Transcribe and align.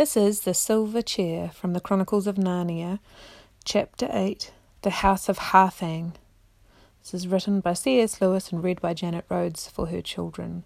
This 0.00 0.16
is 0.16 0.40
The 0.40 0.54
Silver 0.54 1.02
Chair 1.02 1.50
from 1.50 1.74
the 1.74 1.80
Chronicles 1.80 2.26
of 2.26 2.36
Narnia, 2.36 3.00
Chapter 3.66 4.08
8 4.10 4.50
The 4.80 4.88
House 4.88 5.28
of 5.28 5.38
Harfang. 5.38 6.14
This 7.02 7.12
is 7.12 7.28
written 7.28 7.60
by 7.60 7.74
C.S. 7.74 8.18
Lewis 8.18 8.50
and 8.50 8.64
read 8.64 8.80
by 8.80 8.94
Janet 8.94 9.26
Rhodes 9.28 9.68
for 9.68 9.88
her 9.88 10.00
children 10.00 10.64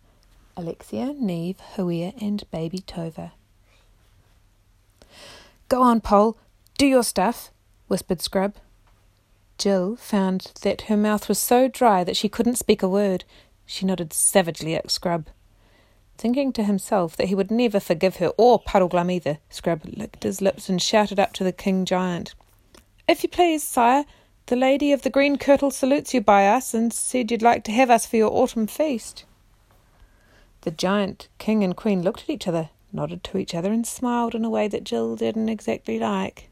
Alexia, 0.57 1.15
Neve, 1.19 1.59
Huia, 1.75 2.15
and 2.23 2.49
baby 2.53 2.79
Tova. 2.79 3.33
Go 5.69 5.82
on, 5.82 6.01
Pole, 6.01 6.39
do 6.79 6.87
your 6.87 7.03
stuff, 7.03 7.51
whispered 7.89 8.21
Scrub. 8.21 8.55
Jill 9.59 9.96
found 9.96 10.53
that 10.62 10.82
her 10.82 10.96
mouth 10.96 11.29
was 11.29 11.41
so 11.41 11.66
dry 11.66 12.05
that 12.05 12.16
she 12.16 12.29
couldn't 12.29 12.55
speak 12.55 12.85
a 12.85 12.89
word. 12.89 13.25
She 13.66 13.85
nodded 13.85 14.12
savagely 14.12 14.77
at 14.77 14.93
Scrub. 14.93 15.27
Thinking 16.17 16.53
to 16.53 16.65
himself 16.65 17.17
that 17.17 17.29
he 17.29 17.35
would 17.35 17.51
never 17.51 17.80
forgive 17.80 18.17
her 18.17 18.33
or 18.39 18.59
Puddleglum 18.59 19.11
either, 19.11 19.38
Scrub 19.51 19.83
licked 19.84 20.23
his 20.23 20.41
lips 20.41 20.69
and 20.69 20.80
shouted 20.80 21.19
up 21.19 21.33
to 21.34 21.45
the 21.45 21.52
king 21.52 21.84
giant. 21.84 22.34
If 23.07 23.23
you 23.23 23.29
please, 23.29 23.62
sire, 23.62 24.07
the 24.47 24.57
lady 24.57 24.93
of 24.93 25.02
the 25.02 25.11
green 25.11 25.37
kirtle 25.37 25.71
salutes 25.71 26.15
you 26.15 26.21
by 26.21 26.47
us 26.47 26.73
and 26.73 26.93
said 26.93 27.30
you'd 27.30 27.43
like 27.43 27.65
to 27.65 27.73
have 27.73 27.91
us 27.91 28.07
for 28.07 28.16
your 28.16 28.33
autumn 28.33 28.66
feast. 28.66 29.24
The 30.62 30.71
giant 30.71 31.29
king 31.38 31.62
and 31.62 31.77
queen 31.77 32.02
looked 32.02 32.23
at 32.23 32.30
each 32.30 32.49
other, 32.49 32.71
nodded 32.93 33.23
to 33.24 33.38
each 33.38 33.55
other, 33.55 33.73
and 33.73 33.87
smiled 33.87 34.35
in 34.35 34.45
a 34.45 34.51
way 34.51 34.69
that 34.69 34.85
Jill 34.85 35.16
didn't 35.16 35.51
exactly 35.51 35.99
like. 35.99 36.49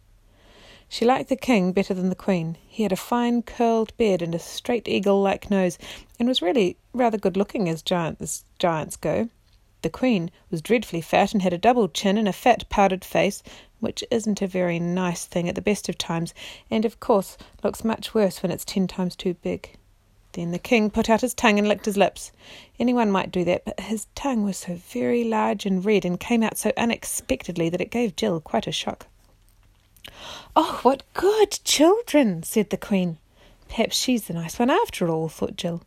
She 0.89 1.07
liked 1.07 1.31
the 1.31 1.37
king 1.37 1.73
better 1.73 1.95
than 1.95 2.11
the 2.11 2.15
queen. 2.15 2.59
He 2.69 2.83
had 2.83 2.93
a 2.93 2.97
fine 2.97 3.43
curled 3.43 3.97
beard 3.97 4.21
and 4.21 4.35
a 4.35 4.39
straight 4.39 4.87
eagle 4.87 5.23
like 5.23 5.51
nose, 5.51 5.79
and 6.19 6.29
was 6.29 6.43
really 6.43 6.77
rather 6.93 7.17
good 7.17 7.39
looking 7.39 7.69
as 7.69 7.83
as 7.91 8.45
giants 8.59 8.97
go. 8.97 9.31
The 9.83 9.91
Queen 9.91 10.31
was 10.49 10.63
dreadfully 10.63 11.01
fat 11.01 11.33
and 11.33 11.43
had 11.43 11.53
a 11.53 11.59
double 11.59 11.89
chin 11.89 12.17
and 12.17 12.29
a 12.29 12.33
fat 12.33 12.69
powdered 12.69 13.05
face, 13.05 13.43
which 13.81 14.05
isn't 14.13 14.41
a 14.41 14.47
very 14.47 14.79
nice 14.79 15.27
thing 15.27 15.49
at 15.49 15.57
the 15.57 15.61
best 15.61 15.89
of 15.89 15.99
times, 15.99 16.33
and 16.71 16.85
of 16.85 17.01
course 17.01 17.37
looks 17.65 17.85
much 17.85 18.15
worse 18.15 18.43
when 18.43 18.53
it's 18.53 18.65
ten 18.65 18.87
times 18.87 19.17
too 19.17 19.35
big. 19.35 19.77
Then 20.35 20.53
the 20.53 20.59
king 20.59 20.89
put 20.89 21.11
out 21.11 21.21
his 21.21 21.35
tongue 21.35 21.59
and 21.59 21.69
licked 21.69 21.85
his 21.85 21.97
lips. 21.97 22.31
Anyone 22.79 23.11
might 23.11 23.33
do 23.33 23.45
that, 23.45 23.65
but 23.65 23.81
his 23.81 24.07
tongue 24.15 24.45
was 24.45 24.57
so 24.57 24.77
very 24.77 25.25
large 25.25 25.67
and 25.67 25.85
red 25.85 26.05
and 26.05 26.19
came 26.19 26.43
out 26.43 26.57
so 26.57 26.73
unexpectedly 26.77 27.69
that 27.69 27.81
it 27.81 27.91
gave 27.91 28.17
Jill 28.17 28.41
quite 28.41 28.69
a 28.69 28.73
shock. 28.73 29.09
Oh, 30.55 30.79
what 30.83 31.03
good 31.13 31.59
children, 31.65 32.45
said 32.45 32.71
the 32.71 32.77
queen. 32.77 33.19
Perhaps 33.69 33.97
she's 33.97 34.27
the 34.27 34.35
nice 34.35 34.59
one 34.59 34.71
after 34.71 35.09
all, 35.09 35.29
thought 35.29 35.57
Jill. 35.57 35.83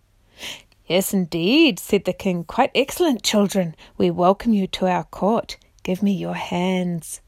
Yes, 0.87 1.15
indeed, 1.15 1.79
said 1.79 2.05
the 2.05 2.13
king. 2.13 2.43
Quite 2.43 2.69
excellent 2.75 3.23
children. 3.23 3.75
We 3.97 4.11
welcome 4.11 4.53
you 4.53 4.67
to 4.67 4.85
our 4.85 5.05
court. 5.05 5.57
Give 5.81 6.03
me 6.03 6.11
your 6.11 6.35
hands. 6.35 7.21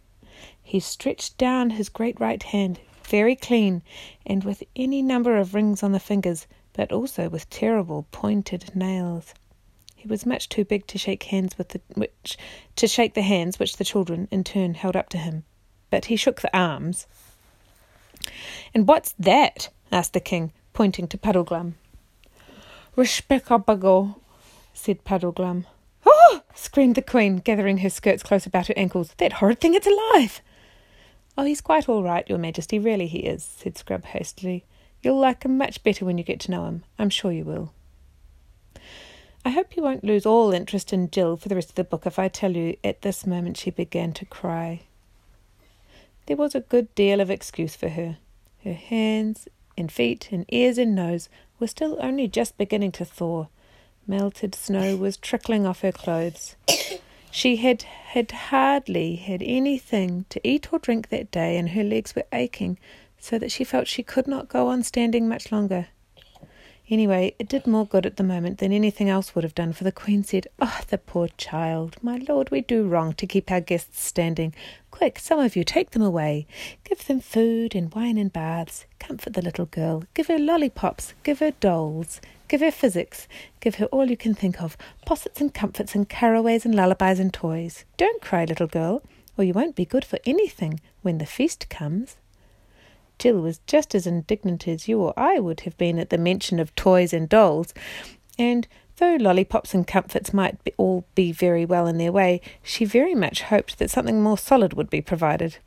He 0.61 0.79
stretched 0.79 1.39
down 1.39 1.71
his 1.71 1.89
great 1.89 2.19
right 2.19 2.43
hand, 2.43 2.79
very 3.03 3.35
clean, 3.35 3.81
and 4.27 4.43
with 4.43 4.61
any 4.75 5.01
number 5.01 5.37
of 5.37 5.55
rings 5.55 5.81
on 5.81 5.91
the 5.91 5.99
fingers, 5.99 6.45
but 6.73 6.91
also 6.91 7.29
with 7.29 7.49
terrible 7.49 8.05
pointed 8.11 8.75
nails. 8.75 9.33
He 9.95 10.07
was 10.07 10.23
much 10.23 10.49
too 10.49 10.63
big 10.63 10.85
to 10.87 10.99
shake 10.99 11.23
hands 11.23 11.57
with 11.57 11.69
the 11.69 11.81
which 11.95 12.37
to 12.75 12.87
shake 12.87 13.15
the 13.15 13.23
hands 13.23 13.57
which 13.57 13.77
the 13.77 13.83
children 13.83 14.27
in 14.29 14.43
turn 14.43 14.75
held 14.75 14.95
up 14.95 15.09
to 15.09 15.17
him, 15.17 15.45
but 15.89 16.05
he 16.05 16.15
shook 16.15 16.41
the 16.41 16.55
arms. 16.55 17.07
And 18.75 18.87
what's 18.87 19.13
that? 19.17 19.69
asked 19.91 20.13
the 20.13 20.19
king, 20.19 20.53
pointing 20.73 21.07
to 21.07 21.17
Puddleglum. 21.17 21.73
Respectable, 22.97 24.19
said 24.73 25.03
Puddleglum. 25.03 25.65
Oh! 26.03 26.41
screamed 26.55 26.95
the 26.95 27.03
Queen, 27.03 27.37
gathering 27.37 27.77
her 27.77 27.91
skirts 27.91 28.23
close 28.23 28.47
about 28.47 28.65
her 28.67 28.73
ankles. 28.75 29.13
That 29.17 29.33
horrid 29.33 29.61
thing, 29.61 29.75
it's 29.75 29.85
alive! 29.85 30.41
Oh, 31.37 31.43
he's 31.43 31.61
quite 31.61 31.87
all 31.87 32.01
right, 32.01 32.27
Your 32.27 32.39
Majesty, 32.39 32.79
really 32.79 33.05
he 33.05 33.19
is, 33.19 33.43
said 33.43 33.77
Scrub 33.77 34.03
hastily. 34.03 34.65
You'll 35.03 35.19
like 35.19 35.43
him 35.43 35.59
much 35.59 35.83
better 35.83 36.05
when 36.05 36.17
you 36.17 36.23
get 36.23 36.39
to 36.41 36.51
know 36.51 36.65
him. 36.65 36.85
I'm 36.97 37.11
sure 37.11 37.31
you 37.31 37.45
will. 37.45 37.71
I 39.45 39.51
hope 39.51 39.77
you 39.77 39.83
won't 39.83 40.03
lose 40.03 40.25
all 40.25 40.51
interest 40.51 40.91
in 40.91 41.11
Jill 41.11 41.37
for 41.37 41.49
the 41.49 41.55
rest 41.55 41.69
of 41.69 41.75
the 41.75 41.83
book 41.83 42.07
if 42.07 42.17
I 42.17 42.29
tell 42.29 42.53
you 42.53 42.77
at 42.83 43.03
this 43.03 43.27
moment 43.27 43.57
she 43.57 43.69
began 43.69 44.11
to 44.13 44.25
cry. 44.25 44.81
There 46.25 46.35
was 46.35 46.55
a 46.55 46.61
good 46.61 46.95
deal 46.95 47.21
of 47.21 47.29
excuse 47.29 47.75
for 47.75 47.89
her. 47.89 48.17
Her 48.63 48.73
hands 48.73 49.47
and 49.77 49.91
feet 49.91 50.29
and 50.31 50.45
ears 50.49 50.77
and 50.77 50.95
nose 50.95 51.29
were 51.59 51.67
still 51.67 51.97
only 51.99 52.27
just 52.27 52.57
beginning 52.57 52.91
to 52.93 53.05
thaw. 53.05 53.47
Melted 54.05 54.55
snow 54.55 54.95
was 54.95 55.17
trickling 55.17 55.65
off 55.65 55.81
her 55.81 55.91
clothes. 55.91 56.55
She 57.29 57.57
had 57.57 57.83
had 57.83 58.31
hardly 58.31 59.17
had 59.17 59.43
anything 59.43 60.25
to 60.29 60.41
eat 60.47 60.73
or 60.73 60.79
drink 60.79 61.09
that 61.09 61.29
day, 61.29 61.57
and 61.57 61.69
her 61.69 61.83
legs 61.83 62.15
were 62.15 62.25
aching 62.31 62.79
so 63.19 63.37
that 63.37 63.51
she 63.51 63.63
felt 63.63 63.87
she 63.87 64.01
could 64.01 64.27
not 64.27 64.49
go 64.49 64.69
on 64.69 64.81
standing 64.81 65.27
much 65.27 65.51
longer. 65.51 65.89
Anyway, 66.89 67.35
it 67.37 67.49
did 67.49 67.67
more 67.67 67.85
good 67.85 68.05
at 68.05 68.15
the 68.15 68.23
moment 68.23 68.59
than 68.59 68.71
anything 68.71 69.09
else 69.09 69.35
would 69.35 69.43
have 69.43 69.55
done, 69.55 69.73
for 69.73 69.83
the 69.83 69.91
Queen 69.91 70.23
said, 70.23 70.47
Oh, 70.61 70.79
the 70.87 70.97
poor 70.97 71.27
child! 71.37 71.97
My 72.01 72.17
lord, 72.29 72.49
we 72.49 72.61
do 72.61 72.87
wrong 72.87 73.11
to 73.15 73.27
keep 73.27 73.51
our 73.51 73.59
guests 73.59 74.01
standing. 74.01 74.55
Quick, 74.89 75.19
some 75.19 75.37
of 75.37 75.57
you, 75.57 75.65
take 75.65 75.91
them 75.91 76.01
away. 76.01 76.47
Give 76.85 77.05
them 77.05 77.19
food 77.19 77.75
and 77.75 77.93
wine 77.93 78.17
and 78.17 78.31
baths. 78.31 78.85
Comfort 78.99 79.33
the 79.33 79.41
little 79.41 79.65
girl. 79.65 80.05
Give 80.13 80.27
her 80.27 80.39
lollipops. 80.39 81.13
Give 81.23 81.39
her 81.39 81.51
dolls. 81.51 82.21
Give 82.47 82.61
her 82.61 82.71
physics. 82.71 83.27
Give 83.59 83.75
her 83.75 83.85
all 83.87 84.09
you 84.09 84.15
can 84.15 84.33
think 84.33 84.61
of 84.61 84.77
possets 85.05 85.41
and 85.41 85.53
comforts 85.53 85.93
and 85.93 86.07
caraways 86.07 86.65
and 86.65 86.73
lullabies 86.73 87.19
and 87.19 87.33
toys. 87.33 87.83
Don't 87.97 88.21
cry, 88.21 88.45
little 88.45 88.67
girl, 88.67 89.03
or 89.37 89.43
you 89.43 89.51
won't 89.51 89.75
be 89.75 89.83
good 89.83 90.05
for 90.05 90.19
anything 90.25 90.79
when 91.01 91.17
the 91.17 91.25
feast 91.25 91.67
comes. 91.69 92.15
Jill 93.19 93.41
was 93.41 93.59
just 93.67 93.95
as 93.95 94.05
indignant 94.05 94.67
as 94.67 94.87
you 94.87 94.99
or 95.01 95.13
I 95.17 95.39
would 95.39 95.61
have 95.61 95.77
been 95.77 95.99
at 95.99 96.09
the 96.09 96.17
mention 96.17 96.59
of 96.59 96.75
toys 96.75 97.13
and 97.13 97.27
dolls, 97.27 97.73
and 98.37 98.67
though 98.97 99.15
lollipops 99.15 99.73
and 99.73 99.87
comforts 99.87 100.33
might 100.33 100.63
be 100.63 100.73
all 100.77 101.05
be 101.15 101.31
very 101.31 101.65
well 101.65 101.87
in 101.87 101.97
their 101.97 102.11
way, 102.11 102.41
she 102.61 102.85
very 102.85 103.15
much 103.15 103.43
hoped 103.43 103.79
that 103.79 103.89
something 103.89 104.21
more 104.21 104.37
solid 104.37 104.73
would 104.73 104.89
be 104.89 105.01
provided. 105.01 105.57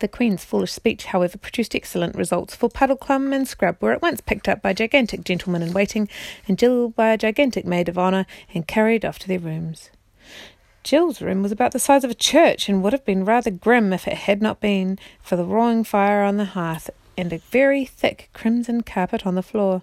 The 0.00 0.08
Queen's 0.08 0.44
foolish 0.44 0.72
speech, 0.72 1.06
however, 1.06 1.38
produced 1.38 1.74
excellent 1.74 2.16
results, 2.16 2.54
for 2.54 2.68
Puddleglum 2.68 3.32
and 3.32 3.46
Scrub 3.46 3.76
were 3.80 3.92
at 3.92 4.02
once 4.02 4.20
picked 4.20 4.48
up 4.48 4.60
by 4.60 4.72
gigantic 4.72 5.24
gentlemen 5.24 5.62
in 5.62 5.72
waiting, 5.72 6.08
and 6.48 6.58
Jill 6.58 6.88
by 6.88 7.10
a 7.10 7.18
gigantic 7.18 7.64
maid 7.64 7.88
of 7.88 7.98
honour, 7.98 8.26
and 8.52 8.66
carried 8.66 9.04
off 9.04 9.18
to 9.20 9.28
their 9.28 9.38
rooms. 9.38 9.90
Jill's 10.84 11.22
room 11.22 11.42
was 11.42 11.50
about 11.50 11.72
the 11.72 11.78
size 11.78 12.04
of 12.04 12.10
a 12.10 12.14
church 12.14 12.68
and 12.68 12.82
would 12.82 12.92
have 12.92 13.06
been 13.06 13.24
rather 13.24 13.50
grim 13.50 13.90
if 13.94 14.06
it 14.06 14.18
had 14.18 14.42
not 14.42 14.60
been 14.60 14.98
for 15.22 15.34
the 15.34 15.44
roaring 15.44 15.82
fire 15.82 16.22
on 16.22 16.36
the 16.36 16.44
hearth 16.44 16.90
and 17.16 17.32
a 17.32 17.38
very 17.38 17.86
thick 17.86 18.28
crimson 18.34 18.82
carpet 18.82 19.26
on 19.26 19.34
the 19.34 19.42
floor. 19.42 19.80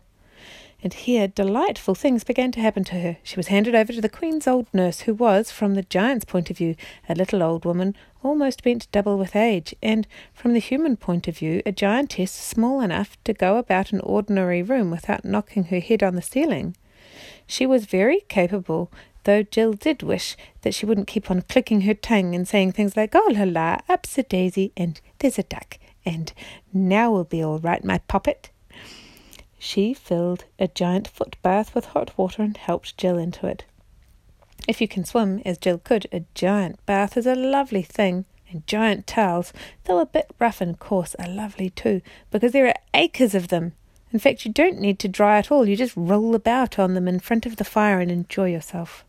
And 0.83 0.93
here 0.93 1.27
delightful 1.27 1.95
things 1.95 2.23
began 2.23 2.51
to 2.51 2.59
happen 2.59 2.83
to 2.85 2.99
her. 2.99 3.17
She 3.23 3.35
was 3.35 3.47
handed 3.47 3.73
over 3.73 3.91
to 3.93 4.01
the 4.01 4.09
Queen's 4.09 4.47
old 4.47 4.67
nurse, 4.73 5.01
who 5.01 5.15
was, 5.15 5.49
from 5.51 5.73
the 5.73 5.83
giant's 5.83 6.25
point 6.25 6.51
of 6.51 6.57
view, 6.57 6.75
a 7.09 7.15
little 7.15 7.41
old 7.41 7.65
woman, 7.65 7.95
almost 8.23 8.63
bent 8.63 8.87
double 8.91 9.17
with 9.17 9.35
age, 9.35 9.75
and, 9.81 10.07
from 10.33 10.53
the 10.53 10.59
human 10.59 10.97
point 10.97 11.27
of 11.27 11.37
view, 11.37 11.63
a 11.65 11.71
giantess 11.71 12.31
small 12.31 12.79
enough 12.81 13.15
to 13.23 13.33
go 13.33 13.57
about 13.57 13.91
an 13.91 14.01
ordinary 14.01 14.61
room 14.61 14.91
without 14.91 15.25
knocking 15.25 15.65
her 15.65 15.79
head 15.79 16.03
on 16.03 16.15
the 16.15 16.21
ceiling. 16.21 16.75
She 17.45 17.65
was 17.65 17.85
very 17.85 18.21
capable 18.27 18.91
though 19.23 19.43
Jill 19.43 19.73
did 19.73 20.03
wish 20.03 20.35
that 20.61 20.73
she 20.73 20.85
wouldn't 20.85 21.07
keep 21.07 21.29
on 21.29 21.41
clicking 21.43 21.81
her 21.81 21.93
tongue 21.93 22.33
and 22.35 22.47
saying 22.47 22.71
things 22.71 22.97
like, 22.97 23.13
oh 23.13 23.31
la 23.31 23.43
la, 23.43 23.77
up's 23.87 24.17
a 24.17 24.23
daisy, 24.23 24.71
and 24.75 24.99
there's 25.19 25.39
a 25.39 25.43
duck, 25.43 25.77
and 26.05 26.33
now 26.73 27.11
we'll 27.11 27.23
be 27.23 27.43
all 27.43 27.59
right, 27.59 27.83
my 27.83 27.99
poppet. 27.99 28.49
She 29.59 29.93
filled 29.93 30.45
a 30.57 30.67
giant 30.67 31.07
foot 31.07 31.35
bath 31.43 31.75
with 31.75 31.85
hot 31.85 32.17
water 32.17 32.41
and 32.41 32.57
helped 32.57 32.97
Jill 32.97 33.17
into 33.17 33.45
it. 33.45 33.63
If 34.67 34.81
you 34.81 34.87
can 34.87 35.05
swim, 35.05 35.41
as 35.45 35.57
Jill 35.57 35.77
could, 35.77 36.07
a 36.11 36.23
giant 36.33 36.83
bath 36.85 37.15
is 37.15 37.27
a 37.27 37.35
lovely 37.35 37.83
thing, 37.83 38.25
and 38.49 38.65
giant 38.67 39.07
towels, 39.07 39.53
though 39.85 39.99
a 39.99 40.05
bit 40.05 40.31
rough 40.39 40.61
and 40.61 40.77
coarse, 40.79 41.15
are 41.15 41.27
lovely 41.27 41.69
too, 41.69 42.01
because 42.31 42.51
there 42.51 42.67
are 42.67 42.75
acres 42.93 43.35
of 43.35 43.47
them. 43.49 43.73
In 44.11 44.19
fact, 44.19 44.45
you 44.45 44.51
don't 44.51 44.79
need 44.79 44.99
to 44.99 45.07
dry 45.07 45.37
at 45.37 45.51
all, 45.51 45.67
you 45.67 45.75
just 45.75 45.95
roll 45.95 46.35
about 46.35 46.77
on 46.77 46.95
them 46.95 47.07
in 47.07 47.19
front 47.19 47.45
of 47.45 47.55
the 47.55 47.63
fire 47.63 47.99
and 47.99 48.11
enjoy 48.11 48.51
yourself. 48.51 49.05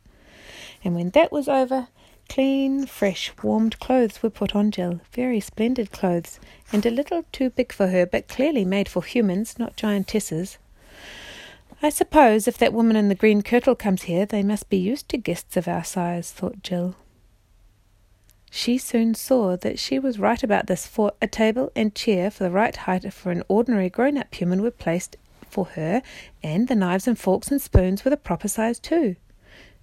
And 0.84 0.94
when 0.94 1.10
that 1.10 1.30
was 1.30 1.48
over, 1.48 1.88
clean, 2.28 2.86
fresh, 2.86 3.32
warmed 3.42 3.78
clothes 3.78 4.22
were 4.22 4.30
put 4.30 4.56
on 4.56 4.70
Jill, 4.70 5.00
very 5.12 5.40
splendid 5.40 5.92
clothes, 5.92 6.40
and 6.72 6.84
a 6.84 6.90
little 6.90 7.24
too 7.32 7.50
big 7.50 7.72
for 7.72 7.88
her, 7.88 8.06
but 8.06 8.28
clearly 8.28 8.64
made 8.64 8.88
for 8.88 9.04
humans, 9.04 9.58
not 9.58 9.76
giantesses. 9.76 10.56
I 11.82 11.90
suppose 11.90 12.46
if 12.46 12.58
that 12.58 12.72
woman 12.72 12.96
in 12.96 13.08
the 13.08 13.14
green 13.14 13.42
kirtle 13.42 13.74
comes 13.74 14.02
here, 14.02 14.24
they 14.24 14.42
must 14.42 14.68
be 14.68 14.76
used 14.76 15.08
to 15.08 15.18
guests 15.18 15.56
of 15.56 15.66
our 15.66 15.84
size, 15.84 16.30
thought 16.30 16.62
Jill. 16.62 16.94
She 18.50 18.76
soon 18.76 19.14
saw 19.14 19.56
that 19.56 19.78
she 19.78 19.98
was 19.98 20.18
right 20.18 20.42
about 20.42 20.66
this, 20.66 20.86
for 20.86 21.12
a 21.22 21.26
table 21.26 21.72
and 21.74 21.94
chair 21.94 22.30
for 22.30 22.44
the 22.44 22.50
right 22.50 22.76
height 22.76 23.10
for 23.12 23.32
an 23.32 23.42
ordinary 23.48 23.88
grown 23.88 24.18
up 24.18 24.34
human 24.34 24.62
were 24.62 24.70
placed 24.70 25.16
for 25.48 25.64
her, 25.66 26.02
and 26.42 26.68
the 26.68 26.74
knives 26.74 27.08
and 27.08 27.18
forks 27.18 27.50
and 27.50 27.60
spoons 27.60 28.04
were 28.04 28.10
the 28.10 28.16
proper 28.16 28.48
size 28.48 28.78
too. 28.78 29.16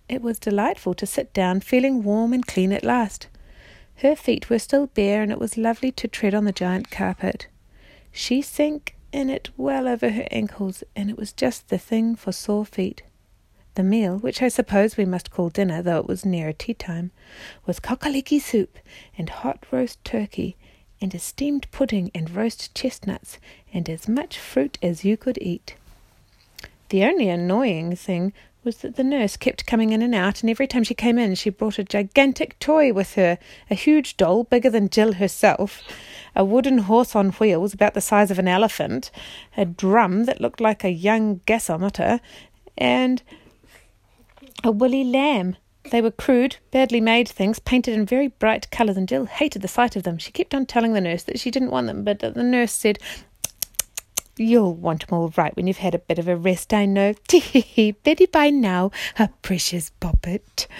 It 0.09 0.23
was 0.23 0.39
delightful 0.39 0.95
to 0.95 1.05
sit 1.05 1.33
down 1.33 1.59
feeling 1.59 2.03
warm 2.03 2.33
and 2.33 2.45
clean 2.45 2.73
at 2.73 2.83
last. 2.83 3.27
Her 3.97 4.15
feet 4.15 4.49
were 4.49 4.57
still 4.57 4.87
bare, 4.87 5.21
and 5.21 5.31
it 5.31 5.39
was 5.39 5.55
lovely 5.55 5.91
to 5.91 6.07
tread 6.07 6.33
on 6.33 6.45
the 6.45 6.51
giant 6.51 6.89
carpet. 6.89 7.45
She 8.11 8.41
sank 8.41 8.95
in 9.11 9.29
it 9.29 9.49
well 9.55 9.87
over 9.87 10.09
her 10.09 10.27
ankles, 10.31 10.83
and 10.95 11.11
it 11.11 11.17
was 11.17 11.31
just 11.31 11.69
the 11.69 11.77
thing 11.77 12.15
for 12.15 12.31
sore 12.31 12.65
feet. 12.65 13.03
The 13.75 13.83
meal, 13.83 14.17
which 14.17 14.41
I 14.41 14.47
suppose 14.47 14.97
we 14.97 15.05
must 15.05 15.29
call 15.29 15.49
dinner, 15.49 15.83
though 15.83 15.99
it 15.99 16.07
was 16.07 16.25
nearer 16.25 16.53
tea 16.53 16.73
time, 16.73 17.11
was 17.67 17.79
cock-a-leekie 17.79 18.41
soup 18.41 18.79
and 19.15 19.29
hot 19.29 19.63
roast 19.69 20.03
turkey, 20.03 20.57
and 20.99 21.13
a 21.13 21.19
steamed 21.19 21.69
pudding 21.71 22.09
and 22.15 22.35
roast 22.35 22.73
chestnuts, 22.73 23.37
and 23.71 23.87
as 23.87 24.07
much 24.07 24.39
fruit 24.39 24.79
as 24.81 25.05
you 25.05 25.17
could 25.17 25.37
eat. 25.39 25.75
The 26.89 27.03
only 27.03 27.29
annoying 27.29 27.95
thing 27.95 28.33
was 28.63 28.77
that 28.77 28.95
the 28.95 29.03
nurse 29.03 29.37
kept 29.37 29.65
coming 29.65 29.91
in 29.91 30.01
and 30.01 30.13
out, 30.13 30.41
and 30.41 30.49
every 30.49 30.67
time 30.67 30.83
she 30.83 30.93
came 30.93 31.17
in, 31.17 31.35
she 31.35 31.49
brought 31.49 31.79
a 31.79 31.83
gigantic 31.83 32.59
toy 32.59 32.91
with 32.91 33.15
her 33.15 33.37
a 33.69 33.75
huge 33.75 34.17
doll 34.17 34.43
bigger 34.43 34.69
than 34.69 34.89
Jill 34.89 35.13
herself, 35.13 35.81
a 36.35 36.43
wooden 36.43 36.79
horse 36.79 37.15
on 37.15 37.29
wheels 37.31 37.73
about 37.73 37.93
the 37.93 38.01
size 38.01 38.31
of 38.31 38.39
an 38.39 38.47
elephant, 38.47 39.11
a 39.55 39.65
drum 39.65 40.25
that 40.25 40.41
looked 40.41 40.59
like 40.59 40.83
a 40.83 40.89
young 40.89 41.41
gasometer, 41.45 42.19
and 42.77 43.23
a 44.63 44.71
woolly 44.71 45.03
lamb. 45.03 45.55
They 45.91 46.01
were 46.01 46.11
crude, 46.11 46.57
badly 46.71 46.99
made 46.99 47.27
things, 47.27 47.59
painted 47.59 47.93
in 47.93 48.05
very 48.05 48.27
bright 48.27 48.69
colours, 48.69 48.97
and 48.97 49.07
Jill 49.07 49.25
hated 49.25 49.61
the 49.61 49.67
sight 49.67 49.95
of 49.95 50.03
them. 50.03 50.17
She 50.17 50.31
kept 50.31 50.53
on 50.53 50.65
telling 50.65 50.93
the 50.93 51.01
nurse 51.01 51.23
that 51.23 51.39
she 51.39 51.49
didn't 51.49 51.71
want 51.71 51.87
them, 51.87 52.03
but 52.03 52.19
the 52.19 52.43
nurse 52.43 52.73
said, 52.73 52.99
You'll 54.41 54.73
want 54.73 55.03
'em 55.03 55.17
all 55.17 55.33
right 55.35 55.53
when 55.57 55.67
you've 55.67 55.79
had 55.79 55.93
a 55.93 55.99
bit 55.99 56.17
of 56.17 56.29
a 56.29 56.37
rest, 56.37 56.73
I 56.73 56.85
know. 56.85 57.13
Betty 58.03 58.25
by 58.25 58.49
now, 58.49 58.89
a 59.17 59.27
precious 59.41 59.91
poppet. 59.99 60.65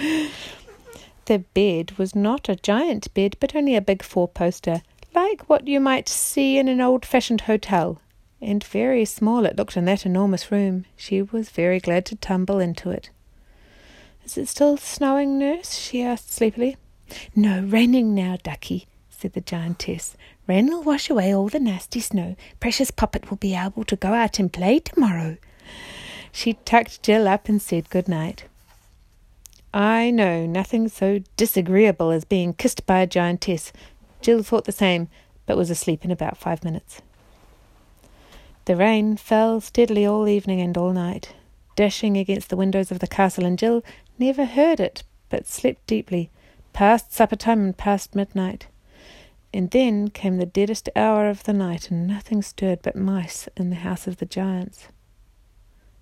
The 1.26 1.40
bed 1.54 1.92
was 1.98 2.16
not 2.16 2.50
a 2.50 2.56
giant 2.56 3.14
bed, 3.14 3.36
but 3.40 3.56
only 3.56 3.76
a 3.76 3.82
big 3.82 4.02
four 4.02 4.28
poster, 4.28 4.82
like 5.14 5.48
what 5.48 5.68
you 5.68 5.80
might 5.80 6.10
see 6.10 6.58
in 6.58 6.68
an 6.68 6.82
old 6.82 7.06
fashioned 7.06 7.42
hotel. 7.42 8.02
And 8.42 8.64
very 8.64 9.06
small 9.06 9.46
it 9.46 9.56
looked 9.56 9.78
in 9.78 9.86
that 9.86 10.08
enormous 10.08 10.52
room. 10.52 10.86
She 10.96 11.22
was 11.22 11.50
very 11.50 11.80
glad 11.80 12.06
to 12.08 12.16
tumble 12.16 12.60
into 12.60 12.90
it. 12.90 13.12
Is 14.26 14.40
it 14.40 14.48
still 14.48 14.78
snowing, 14.78 15.38
nurse? 15.38 15.76
she 15.76 16.02
asked 16.02 16.32
sleepily. 16.32 16.78
No, 17.36 17.62
raining 17.62 18.16
now, 18.16 18.38
ducky, 18.42 18.88
said 19.10 19.34
the 19.34 19.42
giantess. 19.42 20.16
Rain'll 20.50 20.82
wash 20.82 21.12
away 21.12 21.32
all 21.32 21.48
the 21.48 21.60
nasty 21.60 22.00
snow. 22.00 22.36
Precious 22.60 22.90
Poppet 22.90 23.30
will 23.30 23.38
be 23.38 23.54
able 23.54 23.84
to 23.84 23.96
go 23.96 24.16
out 24.16 24.40
and 24.40 24.52
play 24.52 24.80
tomorrow. 24.80 25.38
She 26.32 26.54
tucked 26.66 27.04
Jill 27.04 27.28
up 27.28 27.48
and 27.48 27.62
said 27.62 27.92
good 27.92 28.08
night. 28.08 28.46
I 29.76 30.10
know 30.10 30.48
nothing 30.48 30.88
so 30.88 31.20
disagreeable 31.38 32.10
as 32.10 32.26
being 32.26 32.54
kissed 32.54 32.88
by 32.88 33.02
a 33.02 33.06
giantess. 33.06 33.72
Jill 34.22 34.42
thought 34.42 34.66
the 34.66 34.72
same, 34.72 35.08
but 35.46 35.56
was 35.56 35.70
asleep 35.70 36.04
in 36.04 36.10
about 36.10 36.36
five 36.36 36.64
minutes. 36.64 37.04
The 38.66 38.76
rain 38.76 39.18
fell 39.18 39.62
steadily 39.62 40.04
all 40.04 40.28
evening 40.28 40.62
and 40.62 40.76
all 40.76 40.94
night, 40.94 41.36
dashing 41.76 42.18
against 42.18 42.50
the 42.50 42.58
windows 42.58 42.90
of 42.90 42.98
the 42.98 43.08
castle, 43.08 43.46
and 43.46 43.56
Jill 43.56 43.84
never 44.18 44.46
heard 44.46 44.80
it, 44.80 45.04
but 45.30 45.46
slept 45.46 45.86
deeply, 45.86 46.32
past 46.74 47.14
supper 47.14 47.36
time 47.36 47.60
and 47.60 47.78
past 47.78 48.16
midnight. 48.16 48.66
And 49.54 49.72
then 49.72 50.10
came 50.10 50.38
the 50.38 50.46
deadest 50.46 50.90
hour 50.96 51.28
of 51.28 51.44
the 51.44 51.54
night, 51.54 51.90
and 51.90 52.06
nothing 52.06 52.42
stirred 52.42 52.82
but 52.84 52.96
mice 52.96 53.50
in 53.58 53.70
the 53.70 53.78
house 53.78 54.06
of 54.06 54.18
the 54.18 54.26
giants. 54.26 54.90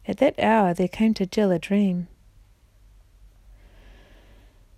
At 0.05 0.17
that 0.17 0.39
hour 0.39 0.73
there 0.73 0.87
came 0.87 1.13
to 1.15 1.25
Jill 1.25 1.51
a 1.51 1.59
dream. 1.59 2.07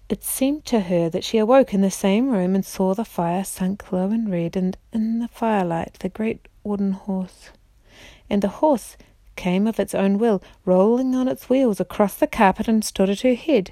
It 0.08 0.24
seemed 0.24 0.66
to 0.66 0.82
her 0.82 1.08
that 1.10 1.24
she 1.24 1.38
awoke 1.38 1.74
in 1.74 1.82
the 1.82 1.92
same 1.92 2.32
room 2.32 2.56
and 2.56 2.66
saw 2.66 2.96
the 2.96 3.06
fire 3.06 3.44
sunk 3.44 3.92
low 3.92 4.10
and 4.10 4.30
red, 4.30 4.56
and 4.56 4.78
in 4.92 5.20
the 5.20 5.28
firelight 5.28 5.98
the 6.00 6.10
great 6.10 6.48
wooden 6.64 6.94
horse. 6.94 7.50
And 8.30 8.42
the 8.42 8.48
horse 8.48 8.98
came 9.36 9.68
of 9.68 9.80
its 9.80 9.96
own 9.96 10.18
will, 10.18 10.42
rolling 10.66 11.16
on 11.16 11.28
its 11.28 11.50
wheels 11.50 11.80
across 11.80 12.16
the 12.16 12.28
carpet 12.28 12.68
and 12.68 12.84
stood 12.84 13.10
at 13.10 13.22
her 13.22 13.36
head. 13.36 13.72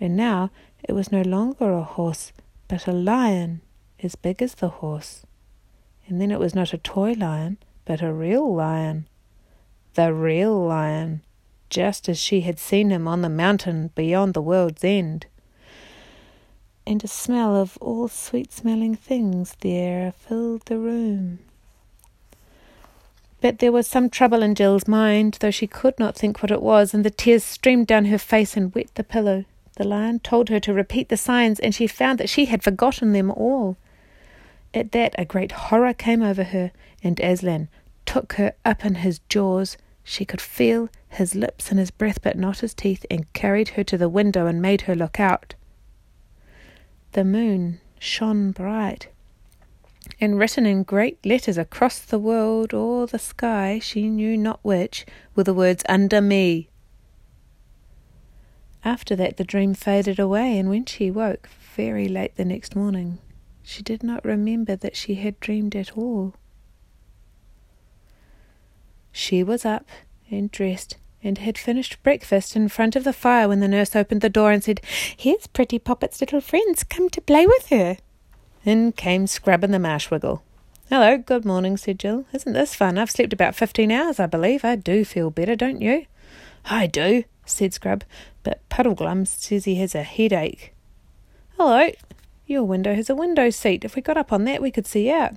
And 0.00 0.16
now 0.16 0.50
it 0.84 0.92
was 0.92 1.10
no 1.10 1.22
longer 1.22 1.72
a 1.72 1.82
horse, 1.82 2.32
but 2.68 2.86
a 2.86 2.92
lion 2.92 3.60
as 4.02 4.14
big 4.14 4.42
as 4.42 4.54
the 4.54 4.68
horse. 4.68 5.24
And 6.06 6.20
then 6.20 6.30
it 6.30 6.38
was 6.38 6.54
not 6.54 6.72
a 6.72 6.78
toy 6.78 7.12
lion, 7.12 7.58
but 7.84 8.02
a 8.02 8.12
real 8.12 8.54
lion. 8.54 9.08
The 9.94 10.12
real 10.12 10.66
lion, 10.66 11.22
just 11.70 12.08
as 12.08 12.18
she 12.18 12.42
had 12.42 12.58
seen 12.58 12.90
him 12.90 13.08
on 13.08 13.22
the 13.22 13.28
mountain 13.28 13.90
beyond 13.94 14.34
the 14.34 14.42
world's 14.42 14.84
end. 14.84 15.26
And 16.86 17.02
a 17.02 17.08
smell 17.08 17.56
of 17.56 17.76
all 17.80 18.06
sweet 18.08 18.52
smelling 18.52 18.94
things 18.94 19.56
there 19.60 20.12
filled 20.12 20.62
the 20.66 20.78
room. 20.78 21.40
But 23.40 23.58
there 23.58 23.72
was 23.72 23.86
some 23.86 24.08
trouble 24.08 24.42
in 24.42 24.54
Jill's 24.54 24.88
mind, 24.88 25.38
though 25.40 25.50
she 25.50 25.66
could 25.66 25.98
not 25.98 26.16
think 26.16 26.42
what 26.42 26.50
it 26.50 26.62
was, 26.62 26.94
and 26.94 27.04
the 27.04 27.10
tears 27.10 27.44
streamed 27.44 27.86
down 27.86 28.06
her 28.06 28.18
face 28.18 28.56
and 28.56 28.74
wet 28.74 28.94
the 28.94 29.04
pillow. 29.04 29.44
The 29.76 29.84
lion 29.84 30.20
told 30.20 30.48
her 30.48 30.60
to 30.60 30.72
repeat 30.72 31.08
the 31.10 31.16
signs, 31.16 31.60
and 31.60 31.74
she 31.74 31.86
found 31.86 32.18
that 32.18 32.30
she 32.30 32.46
had 32.46 32.62
forgotten 32.62 33.12
them 33.12 33.30
all. 33.30 33.76
At 34.76 34.92
that 34.92 35.14
a 35.16 35.24
great 35.24 35.52
horror 35.52 35.94
came 35.94 36.22
over 36.22 36.44
her, 36.44 36.70
and 37.02 37.18
Aslan 37.20 37.70
took 38.04 38.34
her 38.34 38.52
up 38.62 38.84
in 38.84 38.96
his 38.96 39.20
jaws. 39.30 39.78
She 40.04 40.26
could 40.26 40.42
feel 40.42 40.90
his 41.08 41.34
lips 41.34 41.70
and 41.70 41.78
his 41.78 41.90
breath, 41.90 42.20
but 42.20 42.36
not 42.36 42.58
his 42.58 42.74
teeth, 42.74 43.06
and 43.10 43.32
carried 43.32 43.70
her 43.70 43.84
to 43.84 43.96
the 43.96 44.10
window 44.10 44.46
and 44.46 44.60
made 44.60 44.82
her 44.82 44.94
look 44.94 45.18
out. 45.18 45.54
The 47.12 47.24
moon 47.24 47.80
shone 47.98 48.50
bright, 48.50 49.08
and 50.20 50.38
written 50.38 50.66
in 50.66 50.82
great 50.82 51.24
letters 51.24 51.56
across 51.56 51.98
the 51.98 52.18
world 52.18 52.74
or 52.74 53.06
the 53.06 53.18
sky, 53.18 53.78
she 53.78 54.10
knew 54.10 54.36
not 54.36 54.60
which, 54.62 55.06
were 55.34 55.44
the 55.44 55.54
words 55.54 55.84
Under 55.88 56.20
me. 56.20 56.68
After 58.84 59.16
that, 59.16 59.38
the 59.38 59.44
dream 59.44 59.72
faded 59.72 60.18
away, 60.18 60.58
and 60.58 60.68
when 60.68 60.84
she 60.84 61.10
woke, 61.10 61.48
very 61.74 62.08
late 62.08 62.36
the 62.36 62.44
next 62.44 62.76
morning, 62.76 63.20
she 63.66 63.82
did 63.82 64.04
not 64.04 64.24
remember 64.24 64.76
that 64.76 64.94
she 64.94 65.16
had 65.16 65.40
dreamed 65.40 65.74
at 65.74 65.98
all. 65.98 66.34
She 69.10 69.42
was 69.42 69.64
up 69.64 69.88
and 70.30 70.52
dressed 70.52 70.98
and 71.20 71.38
had 71.38 71.58
finished 71.58 72.00
breakfast 72.04 72.54
in 72.54 72.68
front 72.68 72.94
of 72.94 73.02
the 73.02 73.12
fire 73.12 73.48
when 73.48 73.58
the 73.58 73.66
nurse 73.66 73.96
opened 73.96 74.20
the 74.20 74.28
door 74.28 74.52
and 74.52 74.62
said, 74.62 74.80
Here's 75.16 75.48
Pretty 75.48 75.80
Poppet's 75.80 76.20
little 76.20 76.40
friends 76.40 76.84
come 76.84 77.10
to 77.10 77.20
play 77.20 77.44
with 77.44 77.70
her. 77.70 77.96
In 78.64 78.92
came 78.92 79.26
Scrub 79.26 79.64
and 79.64 79.74
the 79.74 79.78
Marshwiggle. 79.78 80.42
Hello, 80.88 81.18
good 81.18 81.44
morning, 81.44 81.76
said 81.76 81.98
Jill. 81.98 82.24
Isn't 82.32 82.52
this 82.52 82.76
fun? 82.76 82.98
I've 82.98 83.10
slept 83.10 83.32
about 83.32 83.56
fifteen 83.56 83.90
hours, 83.90 84.20
I 84.20 84.26
believe. 84.26 84.64
I 84.64 84.76
do 84.76 85.04
feel 85.04 85.30
better, 85.30 85.56
don't 85.56 85.82
you? 85.82 86.06
I 86.64 86.86
do, 86.86 87.24
said 87.44 87.74
Scrub, 87.74 88.04
but 88.44 88.60
Puddleglum 88.68 89.26
says 89.26 89.64
he 89.64 89.74
has 89.76 89.96
a 89.96 90.04
headache. 90.04 90.72
Hello, 91.56 91.90
your 92.46 92.64
window 92.64 92.94
has 92.94 93.10
a 93.10 93.14
window 93.14 93.50
seat. 93.50 93.84
If 93.84 93.96
we 93.96 94.02
got 94.02 94.16
up 94.16 94.32
on 94.32 94.44
that, 94.44 94.62
we 94.62 94.70
could 94.70 94.86
see 94.86 95.10
out. 95.10 95.34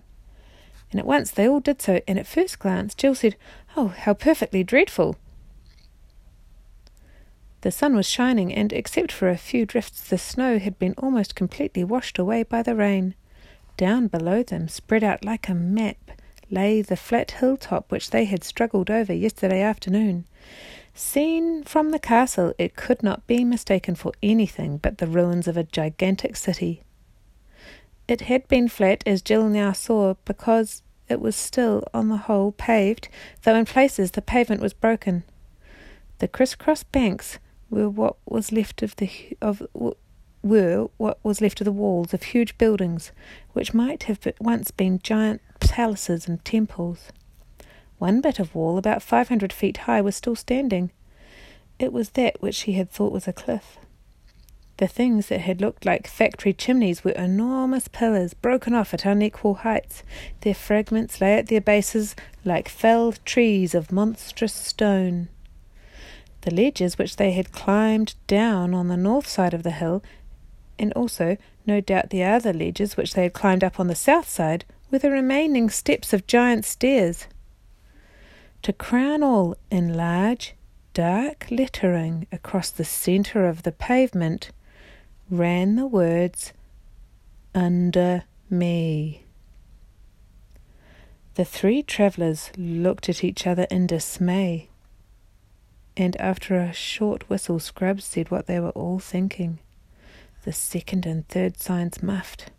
And 0.92 1.00
at 1.00 1.06
once 1.06 1.32
they 1.32 1.48
all 1.48 1.60
did 1.60 1.82
so, 1.82 2.01
and 2.08 2.18
at 2.18 2.28
first 2.28 2.60
glance 2.60 2.96
Jill 2.96 3.16
said, 3.16 3.36
Oh, 3.75 3.89
how 3.89 4.13
perfectly 4.13 4.63
dreadful! 4.63 5.16
The 7.62 7.72
sun 7.72 7.96
was 7.96 8.08
shining, 8.08 8.54
and 8.54 8.72
except 8.72 9.12
for 9.12 9.30
a 9.30 9.38
few 9.38 9.66
drifts, 9.66 10.08
the 10.08 10.18
snow 10.18 10.60
had 10.60 10.80
been 10.80 10.94
almost 10.98 11.36
completely 11.36 11.84
washed 11.84 12.18
away 12.18 12.44
by 12.44 12.63
the 12.63 12.75
rain. 12.75 13.16
Down 13.75 14.08
below 14.08 14.44
them, 14.44 14.68
spread 14.68 15.04
out 15.04 15.25
like 15.25 15.50
a 15.50 15.54
map, 15.54 16.12
lay 16.50 16.82
the 16.82 16.96
flat 16.96 17.32
hilltop 17.32 17.92
which 17.92 18.12
they 18.12 18.25
had 18.25 18.44
struggled 18.44 18.89
over 18.89 19.13
yesterday 19.13 19.62
afternoon. 19.62 20.25
Seen 20.94 21.63
from 21.63 21.92
the 21.92 22.00
castle, 22.00 22.54
it 22.58 22.75
could 22.75 23.04
not 23.04 23.28
be 23.28 23.44
mistaken 23.44 23.96
for 23.96 24.13
anything 24.24 24.78
but 24.78 24.98
the 24.98 25.08
ruins 25.08 25.48
of 25.48 25.58
a 25.58 25.63
gigantic 25.63 26.36
city. 26.36 26.84
It 28.10 28.22
had 28.22 28.48
been 28.48 28.68
flat, 28.70 29.04
as 29.06 29.22
Jill 29.22 29.48
now 29.50 29.72
saw, 29.72 30.16
because 30.25 30.82
it 31.08 31.22
was 31.22 31.36
still, 31.36 31.84
on 31.94 32.10
the 32.10 32.18
whole, 32.18 32.51
paved, 32.51 33.08
though 33.44 33.54
in 33.54 33.66
places 33.66 34.10
the 34.10 34.22
pavement 34.24 34.62
was 34.62 34.74
broken. 34.74 35.24
The 36.18 36.28
criss-cross 36.28 36.82
banks 36.82 37.38
were 37.70 37.88
what 37.88 38.16
was 38.25 38.51
left 38.51 38.82
of 38.82 38.96
the 38.96 39.12
of 39.42 39.62
were 40.42 40.88
what 40.98 41.20
was 41.24 41.39
left 41.39 41.62
of 41.62 41.66
the 41.66 41.72
walls 41.72 42.12
of 42.12 42.24
huge 42.24 42.58
buildings, 42.58 43.12
which 43.54 43.75
might 43.75 44.04
have 44.04 44.20
once 44.39 44.72
been 44.72 44.98
giant 45.04 45.42
palaces 45.60 46.28
and 46.28 46.44
temples. 46.44 47.12
One 48.00 48.22
bit 48.22 48.39
of 48.39 48.56
wall, 48.56 48.80
about 48.80 49.04
five 49.04 49.30
hundred 49.30 49.54
feet 49.54 49.78
high, 49.86 50.01
was 50.01 50.16
still 50.16 50.36
standing. 50.36 50.89
It 51.78 51.94
was 51.94 52.10
that 52.12 52.42
which 52.42 52.56
she 52.56 52.72
had 52.72 52.89
thought 52.89 53.13
was 53.13 53.28
a 53.28 53.34
cliff. 53.34 53.78
The 54.79 54.88
things 54.88 55.27
that 55.27 55.41
had 55.41 55.59
looked 55.59 55.86
like 55.86 56.07
factory 56.07 56.53
chimneys 56.53 57.03
were 57.03 57.12
enormous 57.12 57.89
pillars, 57.89 58.33
broken 58.33 58.74
off 58.74 58.93
at 58.93 59.03
unequal 59.03 59.55
heights. 59.55 60.03
Their 60.39 60.53
fragments 60.53 61.19
lay 61.19 61.33
at 61.33 61.48
their 61.48 61.59
bases 61.59 62.15
like 62.45 62.69
felled 62.69 63.19
trees 63.25 63.75
of 63.75 63.91
monstrous 63.91 64.53
stone. 64.53 65.27
The 66.43 66.55
ledges 66.55 66.98
which 66.98 67.17
they 67.17 67.33
had 67.33 67.51
climbed 67.51 68.15
down 68.25 68.74
on 68.74 68.88
the 68.88 68.95
north 68.95 69.27
side 69.27 69.53
of 69.53 69.63
the 69.63 69.71
hill 69.71 70.01
and 70.79 70.93
also, 70.93 71.36
no 71.65 71.81
doubt, 71.81 72.09
the 72.09 72.24
other 72.24 72.53
ledges 72.53 72.95
which 72.95 73.15
they 73.15 73.24
had 73.24 73.33
climbed 73.33 73.65
up 73.65 73.81
on 73.81 73.88
the 73.88 73.95
south 73.95 74.29
side 74.29 74.63
were 74.89 75.00
the 75.00 75.12
remaining 75.12 75.69
steps 75.69 76.13
of 76.13 76.25
giant 76.25 76.63
stairs. 76.63 77.27
To 78.62 78.71
crown 78.71 79.24
all, 79.24 79.57
in 79.69 79.98
large, 79.98 80.55
dark 80.93 81.48
lettering 81.51 82.27
across 82.31 82.69
the 82.69 82.86
centre 82.86 83.45
of 83.45 83.63
the 83.63 83.74
pavement, 83.74 84.51
ran 85.29 85.75
the 85.75 85.88
words, 85.88 86.53
Under 87.53 88.24
me. 88.50 89.24
The 91.36 91.45
three 91.45 91.83
travellers 91.83 92.51
looked 92.57 93.09
at 93.09 93.24
each 93.24 93.48
other 93.48 93.65
in 93.71 93.88
dismay, 93.88 94.69
and 95.95 96.19
after 96.19 96.55
a 96.55 96.74
short 96.74 97.29
whistle, 97.29 97.59
Scrubbs 97.59 98.05
said 98.05 98.31
what 98.31 98.48
they 98.48 98.59
were 98.59 98.69
all 98.71 99.00
thinking. 99.00 99.59
The 100.43 100.53
second 100.53 101.05
and 101.05 101.27
third 101.27 101.59
signs 101.59 102.01
muffed, 102.01 102.51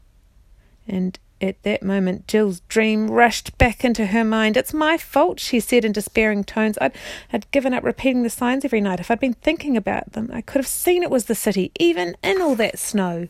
and 0.87 1.19
at 1.41 1.63
that 1.63 1.83
moment, 1.83 2.27
Jill's 2.27 2.61
dream 2.69 3.11
rushed 3.11 3.57
back 3.57 3.85
into 3.85 4.07
her 4.07 4.25
mind. 4.25 4.57
It's 4.57 4.75
my 4.75 4.99
fault, 4.99 5.41
she 5.41 5.59
said 5.61 5.85
in 5.85 5.93
despairing 5.93 6.45
tones. 6.45 6.77
I'd, 6.81 6.95
I'd 7.33 7.51
given 7.51 7.73
up 7.73 7.83
repeating 7.83 8.23
the 8.23 8.31
signs 8.31 8.65
every 8.65 8.81
night. 8.81 9.01
If 9.01 9.11
I'd 9.11 9.21
been 9.21 9.35
thinking 9.35 9.77
about 9.77 10.13
them, 10.13 10.31
I 10.33 10.43
could 10.43 10.59
have 10.59 10.67
seen 10.67 11.03
it 11.03 11.11
was 11.11 11.25
the 11.25 11.35
city, 11.35 11.73
even 11.79 12.17
in 12.23 12.43
all 12.43 12.55
that 12.57 12.79
snow. 12.79 13.29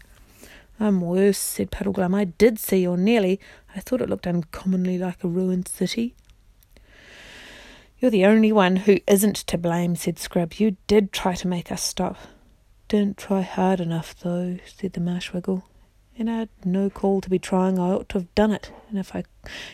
I'm 0.78 1.00
worse, 1.00 1.38
said 1.38 1.70
Puddleglum. 1.70 2.14
I 2.14 2.24
did 2.24 2.58
see, 2.58 2.86
or 2.86 2.96
nearly. 2.96 3.38
I 3.76 3.80
thought 3.80 4.00
it 4.00 4.08
looked 4.08 4.26
uncommonly 4.26 4.98
like 4.98 5.22
a 5.22 5.28
ruined 5.28 5.68
city. 5.68 6.14
You're 8.00 8.10
the 8.10 8.24
only 8.24 8.50
one 8.50 8.76
who 8.76 8.98
isn't 9.06 9.36
to 9.36 9.58
blame, 9.58 9.94
said 9.94 10.18
Scrub. 10.18 10.54
You 10.54 10.76
did 10.86 11.12
try 11.12 11.34
to 11.34 11.46
make 11.46 11.70
us 11.70 11.82
stop. 11.82 12.16
Didn't 12.88 13.18
try 13.18 13.42
hard 13.42 13.78
enough, 13.78 14.18
though, 14.18 14.56
said 14.66 14.94
the 14.94 15.00
Marshwiggle. 15.00 15.62
And 16.20 16.28
I'd 16.28 16.50
no 16.66 16.90
call 16.90 17.22
to 17.22 17.30
be 17.30 17.38
trying. 17.38 17.78
I 17.78 17.92
ought 17.92 18.10
to 18.10 18.18
have 18.18 18.34
done 18.34 18.52
it, 18.52 18.70
and 18.90 18.98
if 18.98 19.16
I, 19.16 19.24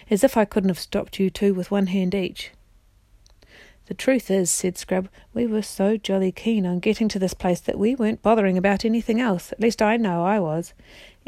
as 0.08 0.22
if 0.22 0.36
I 0.36 0.44
couldn't 0.44 0.70
have 0.70 0.78
stopped 0.78 1.18
you 1.18 1.28
two 1.28 1.52
with 1.52 1.72
one 1.72 1.88
hand 1.88 2.14
each. 2.14 2.52
The 3.86 3.94
truth 3.94 4.30
is, 4.30 4.48
said 4.48 4.78
Scrub, 4.78 5.08
we 5.34 5.44
were 5.48 5.62
so 5.62 5.96
jolly 5.96 6.30
keen 6.30 6.64
on 6.64 6.78
getting 6.78 7.08
to 7.08 7.18
this 7.18 7.34
place 7.34 7.58
that 7.62 7.80
we 7.80 7.96
weren't 7.96 8.22
bothering 8.22 8.56
about 8.56 8.84
anything 8.84 9.20
else. 9.20 9.50
At 9.50 9.58
least 9.58 9.82
I 9.82 9.96
know 9.96 10.24
I 10.24 10.38
was. 10.38 10.72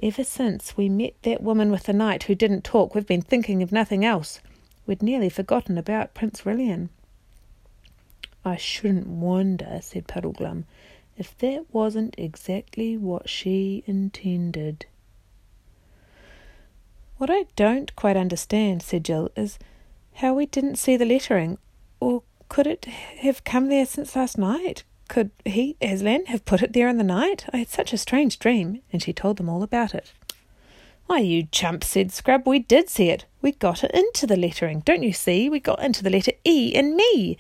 Ever 0.00 0.22
since 0.22 0.76
we 0.76 0.88
met 0.88 1.14
that 1.22 1.42
woman 1.42 1.72
with 1.72 1.82
the 1.82 1.92
knight 1.92 2.22
who 2.22 2.36
didn't 2.36 2.62
talk, 2.62 2.94
we've 2.94 3.04
been 3.04 3.20
thinking 3.20 3.60
of 3.60 3.72
nothing 3.72 4.04
else. 4.04 4.40
We'd 4.86 5.02
nearly 5.02 5.30
forgotten 5.30 5.76
about 5.78 6.14
Prince 6.14 6.42
Rilian. 6.42 6.90
I 8.44 8.54
shouldn't 8.54 9.08
wonder, 9.08 9.80
said 9.82 10.06
Puddleglum, 10.06 10.62
if 11.16 11.36
that 11.38 11.66
wasn't 11.72 12.14
exactly 12.16 12.96
what 12.96 13.28
she 13.28 13.82
intended. 13.84 14.86
What 17.18 17.30
I 17.30 17.46
don't 17.56 17.94
quite 17.96 18.16
understand, 18.16 18.80
said 18.80 19.04
Jill, 19.04 19.30
is 19.36 19.58
how 20.14 20.34
we 20.34 20.46
didn't 20.46 20.76
see 20.76 20.96
the 20.96 21.04
lettering, 21.04 21.58
or 21.98 22.22
could 22.48 22.68
it 22.68 22.84
have 22.84 23.42
come 23.42 23.68
there 23.68 23.86
since 23.86 24.14
last 24.14 24.38
night? 24.38 24.84
Could 25.08 25.32
he, 25.44 25.76
Aslan, 25.82 26.26
have 26.26 26.44
put 26.44 26.62
it 26.62 26.74
there 26.74 26.88
in 26.88 26.96
the 26.96 27.02
night? 27.02 27.44
I 27.52 27.56
had 27.58 27.70
such 27.70 27.92
a 27.92 27.98
strange 27.98 28.38
dream, 28.38 28.82
and 28.92 29.02
she 29.02 29.12
told 29.12 29.36
them 29.36 29.48
all 29.48 29.64
about 29.64 29.94
it. 29.94 30.12
Why, 31.06 31.18
you 31.18 31.48
chump, 31.50 31.82
said 31.82 32.12
Scrub, 32.12 32.46
we 32.46 32.60
did 32.60 32.88
see 32.88 33.08
it. 33.08 33.24
We 33.42 33.52
got 33.52 33.82
it 33.82 33.90
into 33.92 34.26
the 34.26 34.36
lettering. 34.36 34.80
Don't 34.80 35.02
you 35.02 35.12
see? 35.12 35.48
We 35.48 35.58
got 35.58 35.82
into 35.82 36.04
the 36.04 36.10
letter 36.10 36.32
E 36.44 36.68
in 36.68 36.94
me. 36.96 37.36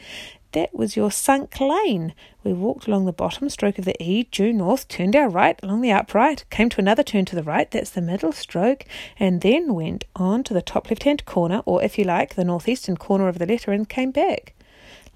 That 0.52 0.74
was 0.74 0.96
your 0.96 1.10
sunk 1.10 1.60
lane. 1.60 2.14
We 2.42 2.54
walked 2.54 2.86
along 2.86 3.04
the 3.04 3.12
bottom 3.12 3.50
stroke 3.50 3.78
of 3.78 3.84
the 3.84 4.02
E, 4.02 4.24
due 4.30 4.52
north, 4.52 4.88
turned 4.88 5.14
our 5.14 5.28
right 5.28 5.58
along 5.62 5.82
the 5.82 5.92
upright, 5.92 6.44
came 6.48 6.70
to 6.70 6.80
another 6.80 7.02
turn 7.02 7.26
to 7.26 7.36
the 7.36 7.42
right, 7.42 7.70
that's 7.70 7.90
the 7.90 8.00
middle 8.00 8.32
stroke, 8.32 8.84
and 9.18 9.42
then 9.42 9.74
went 9.74 10.04
on 10.16 10.42
to 10.44 10.54
the 10.54 10.62
top 10.62 10.90
left 10.90 11.02
hand 11.02 11.26
corner, 11.26 11.62
or 11.66 11.82
if 11.82 11.98
you 11.98 12.04
like, 12.04 12.34
the 12.34 12.44
northeastern 12.44 12.96
corner 12.96 13.28
of 13.28 13.38
the 13.38 13.46
letter, 13.46 13.72
and 13.72 13.90
came 13.90 14.10
back. 14.10 14.54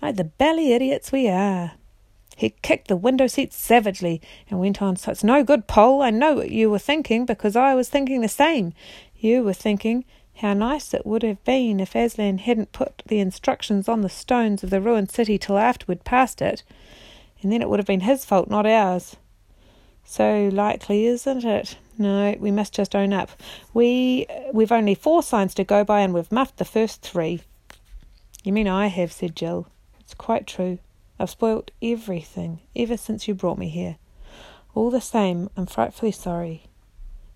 Like 0.03 0.17
the 0.17 0.25
bally 0.25 0.73
idiots 0.75 1.13
we 1.13 1.29
are. 1.29 1.73
He 2.37 2.51
kicked 2.63 2.89
the 2.89 2.97
window 2.97 3.27
seat 3.27 3.53
savagely 3.53 4.21
and 4.51 4.61
went 4.61 4.83
on, 4.83 4.97
So 4.97 5.13
it's 5.13 5.25
no 5.25 5.45
good, 5.45 5.67
Poll. 5.67 6.03
I 6.03 6.11
know 6.11 6.35
what 6.35 6.51
you 6.51 6.71
were 6.71 6.79
thinking, 6.79 7.25
because 7.25 7.57
I 7.57 7.75
was 7.75 7.89
thinking 7.89 8.21
the 8.21 8.29
same. 8.29 8.75
You 9.17 9.43
were 9.43 9.53
thinking 9.55 10.05
how 10.43 10.53
nice 10.53 10.93
it 10.93 11.07
would 11.07 11.23
have 11.23 11.43
been 11.45 11.79
if 11.79 11.95
Aslan 11.95 12.39
hadn't 12.39 12.73
put 12.73 13.05
the 13.07 13.21
instructions 13.21 13.89
on 13.89 14.01
the 14.01 14.09
stones 14.09 14.65
of 14.65 14.71
the 14.71 14.81
ruined 14.81 15.09
city 15.09 15.39
till 15.39 15.57
after 15.57 15.87
we'd 15.87 16.03
passed 16.03 16.43
it, 16.43 16.65
and 17.41 17.53
then 17.53 17.63
it 17.63 17.69
would 17.69 17.79
have 17.79 17.87
been 17.87 18.01
his 18.01 18.25
fault, 18.25 18.51
not 18.51 18.67
ours. 18.67 19.15
So 20.05 20.51
likely, 20.53 21.07
isn't 21.07 21.45
it? 21.45 21.79
No, 21.97 22.35
we 22.41 22.51
must 22.51 22.75
just 22.75 22.97
own 22.97 23.13
up. 23.13 23.31
We 23.73 24.27
we've 24.53 24.73
only 24.73 24.97
four 24.97 25.23
signs 25.23 25.55
to 25.55 25.65
go 25.65 25.85
by, 25.85 26.01
and 26.01 26.13
we've 26.13 26.33
muffed 26.33 26.57
the 26.57 26.65
first 26.65 27.03
three. 27.03 27.43
You 28.43 28.53
mean 28.53 28.67
I 28.67 28.89
have? 28.89 29.13
said 29.13 29.37
Jill. 29.37 29.69
It's 30.01 30.13
quite 30.13 30.49
true. 30.49 30.81
I've 31.21 31.31
spoilt 31.31 31.71
everything 31.81 32.59
ever 32.75 32.97
since 32.97 33.29
you 33.29 33.35
brought 33.35 33.59
me 33.59 33.69
here. 33.69 33.97
All 34.75 34.91
the 34.91 35.01
same, 35.01 35.51
I'm 35.57 35.67
frightfully 35.67 36.11
sorry. 36.11 36.65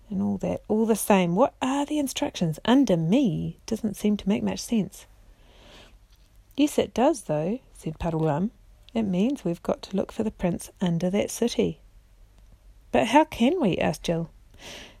And 0.09 0.21
all 0.21 0.37
that, 0.37 0.61
all 0.67 0.85
the 0.85 0.95
same, 0.95 1.35
what 1.35 1.53
are 1.61 1.85
the 1.85 1.99
instructions? 1.99 2.59
Under 2.65 2.95
me 2.95 3.59
doesn't 3.65 3.97
seem 3.97 4.15
to 4.17 4.29
make 4.29 4.43
much 4.43 4.59
sense. 4.59 5.05
Yes, 6.55 6.77
it 6.77 6.93
does, 6.93 7.23
though, 7.23 7.59
said 7.73 7.99
Puddleglum. 7.99 8.51
It 8.93 9.03
means 9.03 9.43
we've 9.43 9.61
got 9.61 9.81
to 9.83 9.95
look 9.95 10.11
for 10.11 10.23
the 10.23 10.31
prince 10.31 10.71
under 10.81 11.09
that 11.09 11.29
city. 11.29 11.81
But 12.91 13.07
how 13.07 13.25
can 13.25 13.59
we? 13.61 13.77
asked 13.77 14.03
Jill. 14.03 14.29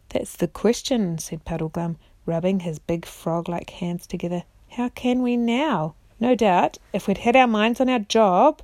That's 0.09 0.35
the 0.35 0.47
question, 0.47 1.17
said 1.17 1.45
Puddleglum, 1.45 1.95
rubbing 2.25 2.59
his 2.59 2.79
big 2.79 3.05
frog 3.05 3.47
like 3.49 3.69
hands 3.71 4.05
together. 4.05 4.43
How 4.71 4.89
can 4.89 5.21
we 5.23 5.37
now? 5.37 5.95
No 6.19 6.35
doubt, 6.35 6.77
if 6.93 7.07
we'd 7.07 7.19
had 7.19 7.35
our 7.35 7.47
minds 7.47 7.79
on 7.79 7.89
our 7.89 7.99
job 7.99 8.61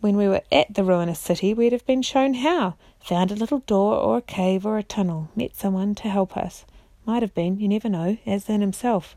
when 0.00 0.16
we 0.16 0.28
were 0.28 0.42
at 0.52 0.74
the 0.74 0.84
ruinous 0.84 1.18
city, 1.18 1.54
we'd 1.54 1.72
have 1.72 1.86
been 1.86 2.02
shown 2.02 2.34
how. 2.34 2.74
Found 3.06 3.30
a 3.30 3.36
little 3.36 3.60
door 3.60 3.94
or 3.94 4.18
a 4.18 4.22
cave 4.22 4.66
or 4.66 4.78
a 4.78 4.82
tunnel, 4.82 5.30
met 5.36 5.54
someone 5.54 5.94
to 5.94 6.08
help 6.08 6.36
us. 6.36 6.64
Might 7.04 7.22
have 7.22 7.34
been, 7.34 7.60
you 7.60 7.68
never 7.68 7.88
know, 7.88 8.18
Aslan 8.26 8.60
himself. 8.60 9.14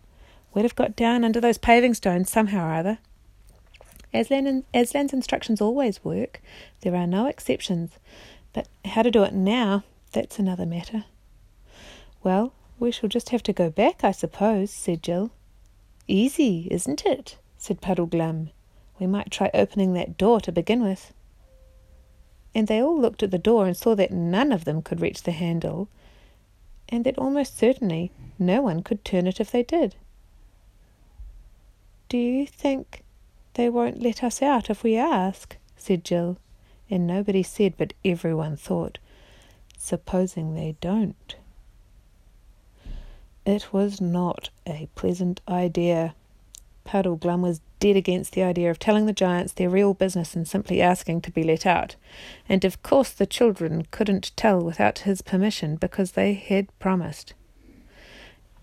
We'd 0.54 0.62
have 0.62 0.76
got 0.76 0.96
down 0.96 1.24
under 1.24 1.42
those 1.42 1.58
paving 1.58 1.96
stones 1.96 2.30
somehow 2.30 2.68
or 2.68 2.74
other. 2.74 3.00
Aslan 4.14 4.64
Aslan's 4.76 5.12
instructions 5.12 5.60
always 5.60 6.06
work. 6.06 6.40
There 6.82 6.96
are 6.96 7.08
no 7.08 7.26
exceptions. 7.26 7.94
But 8.54 8.68
how 8.86 9.02
to 9.02 9.10
do 9.10 9.24
it 9.24 9.34
now, 9.34 9.84
that's 10.12 10.38
another 10.38 10.68
matter. 10.68 11.06
Well, 12.22 12.54
we 12.78 12.92
shall 12.92 13.10
just 13.10 13.30
have 13.30 13.42
to 13.42 13.54
go 13.54 13.72
back, 13.72 14.04
I 14.04 14.12
suppose, 14.12 14.70
said 14.70 15.02
Jill. 15.02 15.32
Easy, 16.08 16.68
isn't 16.70 17.08
it? 17.08 17.38
said 17.58 17.82
Puddleglum. 17.82 18.52
We 19.00 19.08
might 19.08 19.32
try 19.32 19.50
opening 19.52 19.94
that 19.94 20.16
door 20.16 20.40
to 20.42 20.52
begin 20.52 20.84
with. 20.84 21.12
And 22.56 22.68
they 22.68 22.82
all 22.82 23.00
looked 23.00 23.24
at 23.24 23.32
the 23.32 23.38
door 23.38 23.66
and 23.66 23.78
saw 23.78 23.96
that 23.96 24.12
none 24.12 24.52
of 24.52 24.66
them 24.66 24.82
could 24.82 25.02
reach 25.02 25.24
the 25.24 25.32
handle, 25.32 25.88
and 26.90 27.06
that 27.06 27.18
almost 27.18 27.58
certainly 27.58 28.12
no 28.38 28.62
one 28.62 28.82
could 28.82 29.06
turn 29.06 29.28
it 29.28 29.40
if 29.40 29.52
they 29.52 29.64
did. 29.64 29.96
Do 32.10 32.18
you 32.18 32.48
think 32.48 33.04
they 33.54 33.70
won't 33.70 34.02
let 34.02 34.24
us 34.24 34.42
out 34.42 34.70
if 34.70 34.84
we 34.84 34.98
ask? 34.98 35.58
said 35.78 36.04
Jill, 36.04 36.38
and 36.90 37.06
nobody 37.06 37.44
said, 37.44 37.76
but 37.78 37.94
everyone 38.04 38.58
thought, 38.58 38.98
supposing 39.78 40.56
they 40.56 40.76
don't. 40.82 41.36
It 43.46 43.72
was 43.72 44.02
not 44.02 44.50
a 44.68 44.90
pleasant 44.96 45.42
idea. 45.48 46.16
Puddleglum 46.90 47.42
was 47.42 47.62
dead 47.80 47.96
against 47.96 48.34
the 48.34 48.42
idea 48.42 48.72
of 48.72 48.80
telling 48.80 49.06
the 49.06 49.14
giants 49.14 49.54
their 49.54 49.70
real 49.70 49.94
business 49.94 50.36
and 50.36 50.48
simply 50.48 50.82
asking 50.82 51.22
to 51.22 51.30
be 51.32 51.44
let 51.44 51.64
out. 51.64 51.96
And 52.48 52.66
of 52.66 52.82
course 52.82 53.12
the 53.12 53.28
children 53.28 53.86
couldn't 53.92 54.36
tell 54.36 54.60
without 54.60 55.00
his 55.00 55.22
permission 55.22 55.76
because 55.76 56.14
they 56.14 56.34
had 56.34 56.68
promised. 56.80 57.36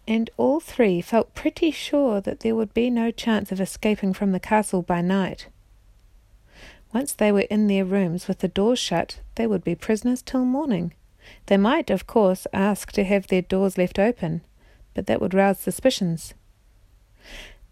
And 0.09 0.28
all 0.37 0.59
three 0.59 1.00
felt 1.00 1.37
pretty 1.37 1.71
sure 1.71 2.21
that 2.21 2.40
there 2.40 2.56
would 2.56 2.75
be 2.75 2.90
no 2.90 3.12
chance 3.12 3.52
of 3.52 3.61
escaping 3.61 4.12
from 4.12 4.33
the 4.33 4.40
castle 4.40 4.83
by 4.83 5.02
night. 5.02 5.47
Once 6.92 7.12
they 7.12 7.30
were 7.30 7.47
in 7.49 7.68
their 7.68 7.85
rooms 7.85 8.26
with 8.26 8.40
the 8.40 8.49
doors 8.49 8.80
shut, 8.80 9.21
they 9.37 9.47
would 9.47 9.62
be 9.62 9.76
prisoners 9.76 10.21
till 10.21 10.45
morning. 10.45 10.92
They 11.47 11.56
might, 11.56 11.90
of 11.90 12.09
course, 12.09 12.49
ask 12.52 12.90
to 12.92 13.04
have 13.04 13.28
their 13.28 13.42
doors 13.42 13.78
left 13.78 14.00
open, 14.00 14.40
but 14.95 15.06
that 15.06 15.21
would 15.21 15.33
rouse 15.33 15.61
suspicions. 15.61 16.35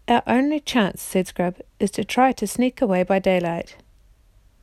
Our 0.07 0.21
only 0.27 0.59
chance, 0.59 1.01
said 1.01 1.27
Scrub, 1.27 1.55
is 1.79 1.89
to 1.91 2.03
try 2.03 2.31
to 2.33 2.45
sneak 2.45 2.79
away 2.79 3.01
by 3.01 3.17
daylight. 3.17 3.77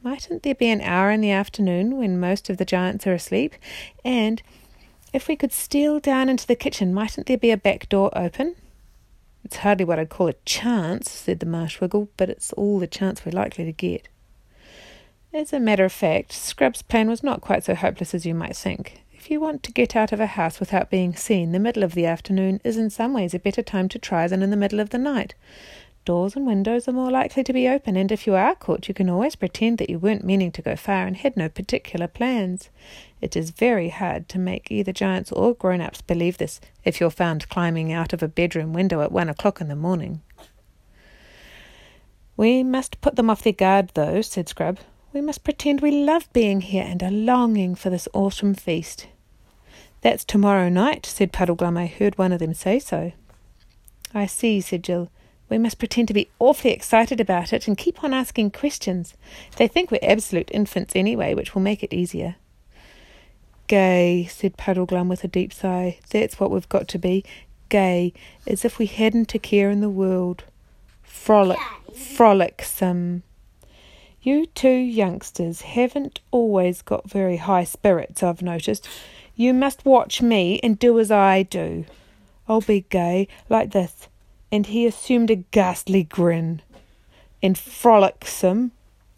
Mightn't 0.00 0.44
there 0.44 0.54
be 0.54 0.68
an 0.68 0.80
hour 0.80 1.10
in 1.10 1.20
the 1.20 1.32
afternoon 1.32 1.96
when 1.96 2.20
most 2.20 2.48
of 2.48 2.58
the 2.58 2.64
giants 2.64 3.06
are 3.06 3.12
asleep? 3.12 3.54
And 4.04 4.40
if 5.12 5.26
we 5.26 5.34
could 5.34 5.52
steal 5.52 5.98
down 5.98 6.28
into 6.28 6.46
the 6.46 6.54
kitchen, 6.54 6.94
mightn't 6.94 7.26
there 7.26 7.38
be 7.38 7.50
a 7.50 7.56
back 7.56 7.88
door 7.88 8.16
open? 8.16 8.54
It's 9.44 9.56
hardly 9.58 9.84
what 9.84 9.98
I'd 9.98 10.08
call 10.08 10.28
a 10.28 10.34
chance, 10.44 11.10
said 11.10 11.40
the 11.40 11.46
Marshwiggle, 11.46 12.08
but 12.16 12.30
it's 12.30 12.52
all 12.52 12.78
the 12.78 12.86
chance 12.86 13.24
we're 13.24 13.32
likely 13.32 13.64
to 13.64 13.72
get. 13.72 14.08
As 15.34 15.52
a 15.52 15.58
matter 15.58 15.84
of 15.84 15.92
fact, 15.92 16.32
Scrub's 16.32 16.82
plan 16.82 17.08
was 17.08 17.22
not 17.22 17.40
quite 17.40 17.64
so 17.64 17.74
hopeless 17.74 18.14
as 18.14 18.24
you 18.24 18.34
might 18.34 18.56
think. 18.56 19.01
If 19.22 19.30
you 19.30 19.38
want 19.38 19.62
to 19.62 19.70
get 19.70 19.94
out 19.94 20.10
of 20.10 20.18
a 20.18 20.26
house 20.26 20.58
without 20.58 20.90
being 20.90 21.14
seen, 21.14 21.52
the 21.52 21.60
middle 21.60 21.84
of 21.84 21.94
the 21.94 22.06
afternoon 22.06 22.60
is 22.64 22.76
in 22.76 22.90
some 22.90 23.12
ways 23.12 23.32
a 23.32 23.38
better 23.38 23.62
time 23.62 23.88
to 23.90 23.98
try 24.00 24.26
than 24.26 24.42
in 24.42 24.50
the 24.50 24.56
middle 24.56 24.80
of 24.80 24.90
the 24.90 24.98
night. 24.98 25.36
Doors 26.04 26.34
and 26.34 26.44
windows 26.44 26.88
are 26.88 26.92
more 26.92 27.08
likely 27.08 27.44
to 27.44 27.52
be 27.52 27.68
open, 27.68 27.96
and 27.96 28.10
if 28.10 28.26
you 28.26 28.34
are 28.34 28.56
caught, 28.56 28.88
you 28.88 28.94
can 28.94 29.08
always 29.08 29.36
pretend 29.36 29.78
that 29.78 29.88
you 29.88 30.00
weren't 30.00 30.24
meaning 30.24 30.50
to 30.50 30.60
go 30.60 30.74
far 30.74 31.06
and 31.06 31.18
had 31.18 31.36
no 31.36 31.48
particular 31.48 32.08
plans. 32.08 32.68
It 33.20 33.36
is 33.36 33.50
very 33.50 33.90
hard 33.90 34.28
to 34.30 34.40
make 34.40 34.72
either 34.72 34.92
giants 34.92 35.30
or 35.30 35.54
grown 35.54 35.80
ups 35.80 36.02
believe 36.02 36.38
this 36.38 36.60
if 36.82 36.98
you're 36.98 37.08
found 37.08 37.48
climbing 37.48 37.92
out 37.92 38.12
of 38.12 38.24
a 38.24 38.28
bedroom 38.28 38.72
window 38.72 39.02
at 39.02 39.12
one 39.12 39.28
o'clock 39.28 39.60
in 39.60 39.68
the 39.68 39.76
morning. 39.76 40.20
We 42.36 42.64
must 42.64 43.00
put 43.00 43.14
them 43.14 43.30
off 43.30 43.44
their 43.44 43.52
guard, 43.52 43.92
though, 43.94 44.20
said 44.20 44.48
Scrub. 44.48 44.80
We 45.12 45.20
must 45.20 45.44
pretend 45.44 45.80
we 45.80 45.92
love 45.92 46.28
being 46.32 46.60
here 46.60 46.84
and 46.84 47.00
are 47.04 47.10
longing 47.12 47.76
for 47.76 47.88
this 47.88 48.08
autumn 48.14 48.54
feast. 48.54 49.06
That's 50.02 50.24
tomorrow 50.24 50.68
night, 50.68 51.06
said 51.06 51.32
Puddleglum. 51.32 51.78
I 51.78 51.86
heard 51.86 52.18
one 52.18 52.32
of 52.32 52.40
them 52.40 52.54
say 52.54 52.78
so. 52.78 53.12
I 54.12 54.26
see, 54.26 54.60
said 54.60 54.84
Jill. 54.84 55.10
We 55.48 55.58
must 55.58 55.78
pretend 55.78 56.08
to 56.08 56.14
be 56.14 56.30
awfully 56.38 56.72
excited 56.72 57.20
about 57.20 57.52
it 57.52 57.68
and 57.68 57.78
keep 57.78 58.02
on 58.02 58.12
asking 58.12 58.50
questions. 58.50 59.14
They 59.56 59.68
think 59.68 59.90
we're 59.90 59.98
absolute 60.02 60.50
infants 60.52 60.96
anyway, 60.96 61.34
which 61.34 61.54
will 61.54 61.62
make 61.62 61.82
it 61.82 61.92
easier. 61.92 62.36
Gay, 63.68 64.28
said 64.30 64.56
Puddleglum 64.56 65.08
with 65.08 65.24
a 65.24 65.28
deep 65.28 65.52
sigh. 65.52 65.98
That's 66.10 66.40
what 66.40 66.50
we've 66.50 66.68
got 66.68 66.88
to 66.88 66.98
be. 66.98 67.24
Gay, 67.68 68.12
as 68.46 68.64
if 68.64 68.78
we 68.78 68.86
hadn't 68.86 69.34
a 69.34 69.38
care 69.38 69.70
in 69.70 69.80
the 69.80 69.88
world. 69.88 70.44
Frolic, 71.02 71.58
frolicsome. 71.94 73.22
You 74.20 74.46
two 74.46 74.68
youngsters 74.68 75.62
haven't 75.62 76.20
always 76.30 76.82
got 76.82 77.10
very 77.10 77.38
high 77.38 77.64
spirits, 77.64 78.22
I've 78.22 78.42
noticed. 78.42 78.88
You 79.34 79.54
must 79.54 79.84
watch 79.84 80.20
me 80.20 80.60
and 80.62 80.78
do 80.78 80.98
as 80.98 81.10
I 81.10 81.42
do. 81.42 81.84
I'll 82.48 82.60
be 82.60 82.84
gay, 82.90 83.28
like 83.48 83.72
this. 83.72 84.08
And 84.50 84.66
he 84.66 84.86
assumed 84.86 85.30
a 85.30 85.36
ghastly 85.36 86.04
grin. 86.04 86.60
And 87.42 87.56
frolicsome. 87.56 88.72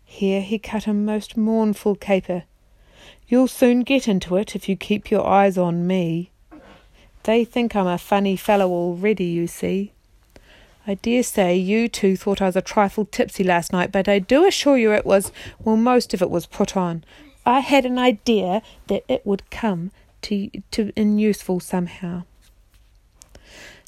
Here 0.05 0.41
he 0.41 0.59
cut 0.59 0.87
a 0.87 0.95
most 0.95 1.37
mournful 1.37 1.97
caper. 1.97 2.45
You'll 3.27 3.49
soon 3.49 3.81
get 3.81 4.07
into 4.07 4.37
it 4.37 4.55
if 4.55 4.69
you 4.69 4.77
keep 4.77 5.11
your 5.11 5.27
eyes 5.27 5.59
on 5.59 5.87
me. 5.87 6.31
They 7.25 7.45
think 7.45 7.75
I'm 7.75 7.87
a 7.87 7.99
funny 7.99 8.37
fellow 8.37 8.71
already, 8.71 9.25
you 9.25 9.47
see. 9.47 9.93
I 10.87 10.95
dare 10.95 11.23
say 11.23 11.57
you 11.57 11.89
two 11.89 12.17
thought 12.17 12.43
I 12.43 12.47
was 12.47 12.57
a 12.57 12.63
trifle 12.63 13.07
tipsy 13.07 13.43
last 13.43 13.73
night, 13.73 13.91
but 13.91 14.09
I 14.09 14.19
do 14.19 14.45
assure 14.47 14.77
you 14.77 14.93
it 14.93 15.07
was, 15.07 15.33
well, 15.59 15.77
most 15.77 16.13
of 16.13 16.21
it 16.21 16.31
was 16.31 16.45
put 16.47 16.77
on. 16.77 17.03
I 17.47 17.61
had 17.61 17.87
an 17.87 17.99
idea 17.99 18.63
that 18.87 19.05
it 19.09 19.25
would 19.27 19.51
come 19.51 19.91
to, 20.25 20.51
to 20.73 20.93
in 20.97 21.19
useful 21.19 21.61
somehow. 21.61 22.25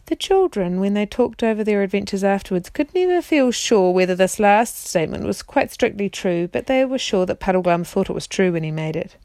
The 0.06 0.16
children, 0.16 0.78
when 0.78 0.94
they 0.94 1.04
talked 1.04 1.42
over 1.42 1.64
their 1.64 1.82
adventures 1.82 2.22
afterwards, 2.22 2.70
could 2.70 2.94
never 2.94 3.20
feel 3.20 3.50
sure 3.50 3.92
whether 3.92 4.14
this 4.14 4.38
last 4.38 4.76
statement 4.86 5.24
was 5.24 5.42
quite 5.42 5.72
strictly 5.72 6.08
true, 6.08 6.46
but 6.46 6.66
they 6.66 6.84
were 6.84 6.98
sure 6.98 7.26
that 7.26 7.40
Puddleglum 7.40 7.84
thought 7.84 8.08
it 8.08 8.14
was 8.14 8.28
true 8.28 8.52
when 8.52 8.62
he 8.62 8.70
made 8.70 8.94
it. 8.94 9.16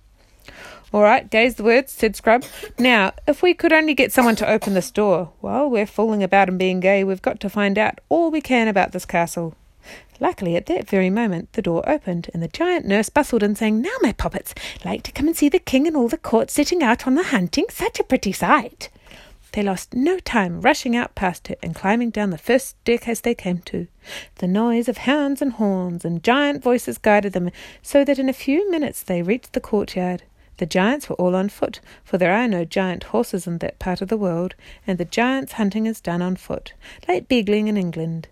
All 0.92 1.04
right, 1.04 1.30
gaze 1.30 1.56
the 1.56 1.64
words, 1.64 1.92
said 1.92 2.16
Scrub. 2.16 2.44
Now, 2.80 3.14
if 3.28 3.44
we 3.44 3.54
could 3.54 3.72
only 3.72 3.94
get 3.94 4.12
someone 4.12 4.36
to 4.38 4.50
open 4.50 4.74
this 4.74 4.90
door, 4.90 5.32
while 5.40 5.70
we're 5.70 5.86
fooling 5.86 6.24
about 6.24 6.50
and 6.50 6.58
being 6.58 6.80
gay, 6.80 7.04
we've 7.04 7.22
got 7.22 7.40
to 7.42 7.50
find 7.50 7.78
out 7.78 8.00
all 8.10 8.32
we 8.32 8.42
can 8.42 8.68
about 8.68 8.92
this 8.92 9.06
castle. 9.06 9.56
Luckily, 10.22 10.56
at 10.56 10.68
that 10.68 10.88
very 10.88 11.10
moment, 11.10 11.52
the 11.54 11.64
door 11.64 11.84
opened, 11.90 12.30
and 12.32 12.44
the 12.44 12.48
giant 12.48 12.86
nurse 12.86 13.10
bustled 13.10 13.42
in, 13.42 13.56
saying, 13.56 13.82
Now, 13.82 13.96
my 14.02 14.14
poppets, 14.14 14.54
like 14.86 15.02
to 15.04 15.12
come 15.12 15.26
and 15.28 15.36
see 15.36 15.50
the 15.50 15.58
king 15.58 15.88
and 15.88 15.98
all 15.98 16.08
the 16.08 16.16
court 16.16 16.52
setting 16.52 16.84
out 16.84 17.08
on 17.08 17.16
the 17.16 17.24
hunting? 17.24 17.66
Such 17.70 18.00
a 18.00 18.04
pretty 18.04 18.32
sight. 18.32 18.90
They 19.54 19.64
lost 19.64 19.96
no 19.96 20.20
time 20.20 20.62
rushing 20.62 20.96
out 20.96 21.16
past 21.16 21.48
her 21.48 21.56
and 21.64 21.74
climbing 21.74 22.12
down 22.12 22.30
the 22.30 22.38
first 22.38 22.78
staircase 22.82 23.20
they 23.20 23.34
came 23.34 23.58
to. 23.66 23.88
The 24.36 24.48
noise 24.48 24.88
of 24.88 24.98
hounds 25.00 25.42
and 25.42 25.54
horns 25.54 26.06
and 26.06 26.24
giant 26.24 26.62
voices 26.62 27.00
guided 27.00 27.34
them, 27.34 27.50
so 27.82 28.06
that 28.06 28.20
in 28.20 28.30
a 28.30 28.34
few 28.34 28.70
minutes 28.70 29.02
they 29.02 29.24
reached 29.24 29.54
the 29.54 29.60
courtyard. 29.60 30.22
The 30.58 30.68
giants 30.68 31.10
were 31.10 31.16
all 31.16 31.36
on 31.36 31.50
foot, 31.50 31.80
for 32.04 32.20
there 32.20 32.32
are 32.34 32.48
no 32.48 32.64
giant 32.64 33.06
horses 33.06 33.48
in 33.48 33.58
that 33.58 33.80
part 33.80 34.02
of 34.02 34.10
the 34.10 34.18
world, 34.18 34.54
and 34.86 35.00
the 35.00 35.06
giants' 35.06 35.54
hunting 35.54 35.88
is 35.88 36.00
done 36.00 36.22
on 36.22 36.36
foot, 36.36 36.74
like 37.08 37.28
beagling 37.28 37.68
in 37.68 37.76
England. 37.76 38.28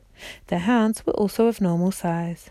The 0.48 0.60
hounds 0.60 1.06
were 1.06 1.14
also 1.14 1.48
of 1.48 1.62
normal 1.62 1.92
size. 1.92 2.50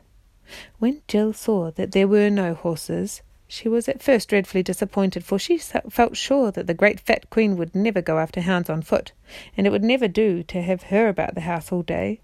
When 0.79 1.03
Jill 1.09 1.33
saw 1.33 1.71
that 1.73 1.93
there 1.93 2.09
were 2.09 2.31
no 2.31 2.55
horses, 2.55 3.23
she 3.47 3.69
was 3.69 3.89
at 3.89 4.03
first 4.03 4.29
dreadfully 4.29 4.63
disappointed, 4.63 5.25
for 5.25 5.39
she 5.39 5.59
felt 5.59 6.17
sure 6.17 6.51
that 6.51 6.67
the 6.67 6.75
great 6.75 7.01
fat 7.01 7.31
queen 7.31 7.57
would 7.57 7.75
never 7.75 8.03
go 8.03 8.19
after 8.19 8.41
hounds 8.41 8.69
on 8.69 8.83
foot, 8.83 9.13
and 9.57 9.67
it 9.67 9.71
would 9.71 9.85
never 9.85 10.09
do 10.09 10.43
to 10.45 10.63
have 10.63 10.85
her 10.85 11.09
about 11.09 11.35
the 11.35 11.43
house 11.43 11.73
all 11.73 11.83
day. 11.83 12.21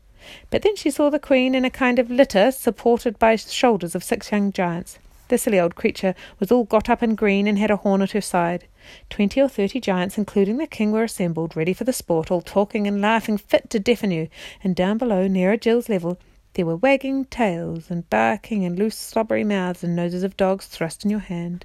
But 0.51 0.63
then 0.63 0.77
she 0.77 0.91
saw 0.91 1.11
the 1.11 1.19
queen 1.19 1.55
in 1.55 1.65
a 1.65 1.71
kind 1.71 1.99
of 1.99 2.11
litter, 2.11 2.51
supported 2.51 3.19
by 3.19 3.37
shoulders 3.37 3.95
of 3.95 4.05
six 4.05 4.33
young 4.33 4.53
giants. 4.53 4.99
The 5.29 5.39
silly 5.39 5.59
old 5.59 5.75
creature 5.75 6.15
was 6.39 6.53
all 6.53 6.65
got 6.65 6.91
up 6.91 7.03
in 7.03 7.15
green 7.15 7.47
and 7.47 7.59
had 7.59 7.71
a 7.71 7.77
horn 7.77 8.03
at 8.03 8.13
her 8.13 8.21
side. 8.21 8.67
Twenty 9.09 9.41
or 9.41 9.49
thirty 9.49 9.81
giants, 9.81 10.19
including 10.19 10.59
the 10.59 10.67
king, 10.67 10.93
were 10.93 11.05
assembled, 11.05 11.57
ready 11.57 11.73
for 11.73 11.85
the 11.85 11.93
sport, 11.93 12.31
all 12.31 12.43
talking 12.43 12.87
and 12.87 13.01
laughing 13.01 13.39
fit 13.39 13.71
to 13.71 13.81
deafen 13.81 14.11
you, 14.11 14.29
and 14.63 14.77
down 14.77 14.99
below, 14.99 15.27
nearer 15.27 15.57
Jill's 15.57 15.89
level, 15.89 16.19
there 16.53 16.67
were 16.67 16.77
wagging 16.77 17.25
tails 17.25 17.91
and 17.91 18.09
barking 18.11 18.65
and 18.65 18.79
loose 18.79 18.97
slobbery 18.97 19.45
mouths 19.45 19.83
and 19.83 19.97
noses 19.97 20.23
of 20.23 20.37
dogs 20.37 20.67
thrust 20.67 21.05
in 21.05 21.11
your 21.11 21.21
hand. 21.21 21.65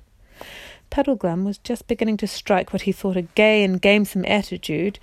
Puddleglum 0.90 1.44
was 1.44 1.60
just 1.60 1.88
beginning 1.88 2.18
to 2.18 2.28
strike 2.28 2.74
what 2.74 2.84
he 2.84 2.92
thought 2.92 3.18
a 3.18 3.22
gay 3.22 3.64
and 3.64 3.82
gamesome 3.82 4.28
attitude, 4.28 4.98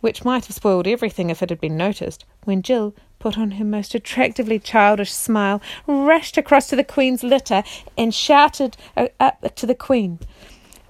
which 0.00 0.24
might 0.24 0.46
have 0.46 0.56
spoiled 0.56 0.88
everything 0.88 1.30
if 1.30 1.42
it 1.42 1.50
had 1.50 1.60
been 1.60 1.76
noticed, 1.76 2.24
when 2.44 2.62
Jill 2.62 2.94
put 3.18 3.38
on 3.38 3.52
her 3.52 3.64
most 3.64 3.94
attractively 3.94 4.58
childish 4.58 5.12
smile, 5.12 5.60
rushed 5.86 6.36
across 6.36 6.68
to 6.68 6.76
the 6.76 6.84
Queen's 6.84 7.22
litter, 7.22 7.62
and 7.96 8.14
shouted 8.14 8.76
uh, 8.96 9.08
up 9.20 9.54
to 9.56 9.66
the 9.66 9.74
Queen, 9.74 10.18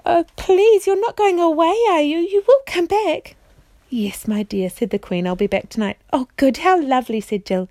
Oh, 0.06 0.24
please, 0.36 0.86
you're 0.86 1.00
not 1.00 1.16
going 1.16 1.38
away, 1.38 1.76
are 1.90 2.00
you? 2.00 2.18
You 2.18 2.42
will 2.48 2.60
come 2.66 2.86
back. 2.86 3.36
Yes, 3.90 4.28
my 4.28 4.42
dear, 4.42 4.70
said 4.70 4.90
the 4.90 4.98
Queen. 4.98 5.26
I'll 5.26 5.36
be 5.36 5.46
back 5.46 5.68
tonight. 5.68 5.98
Oh, 6.12 6.28
good. 6.36 6.58
How 6.58 6.80
lovely, 6.80 7.20
said 7.20 7.44
Jill. 7.44 7.68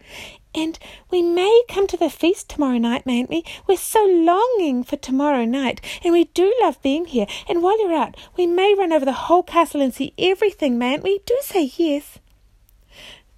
And 0.54 0.78
we 1.12 1.22
may 1.22 1.63
come 1.67 1.86
to 1.88 1.98
the 1.98 2.10
feast 2.10 2.50
tomorrow 2.50 2.78
night, 2.78 3.06
mayn't 3.06 3.30
we? 3.30 3.43
We're 3.67 3.78
so 3.78 4.04
longing 4.04 4.84
for 4.84 4.98
tomorrow 4.98 5.46
night, 5.46 5.82
and 6.04 6.13
we 6.13 6.26
do 6.26 6.56
love 6.62 6.82
being 6.82 7.06
here. 7.06 7.28
And 7.48 7.62
while 7.62 7.80
you're 7.80 7.93
out, 7.93 8.15
we 8.36 8.48
may 8.48 8.74
run 8.74 8.91
over 8.91 9.06
the 9.06 9.13
whole 9.13 9.43
castle 9.43 9.82
and 9.82 9.93
see 9.93 10.13
everything, 10.17 10.78
mayn't 10.78 11.04
we? 11.04 11.22
Do 11.26 11.38
say 11.41 11.72
yes. 11.76 12.17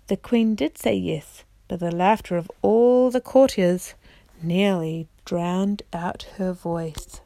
The 0.10 0.18
Queen 0.18 0.56
did 0.56 0.76
say 0.76 0.96
yes, 0.96 1.44
but 1.68 1.80
the 1.80 1.96
laughter 1.96 2.36
of 2.36 2.50
all 2.64 3.12
the 3.12 3.22
courtiers 3.22 3.94
nearly 4.42 5.08
drowned 5.24 5.84
out 5.94 6.26
her 6.38 6.52
voice. 6.52 7.22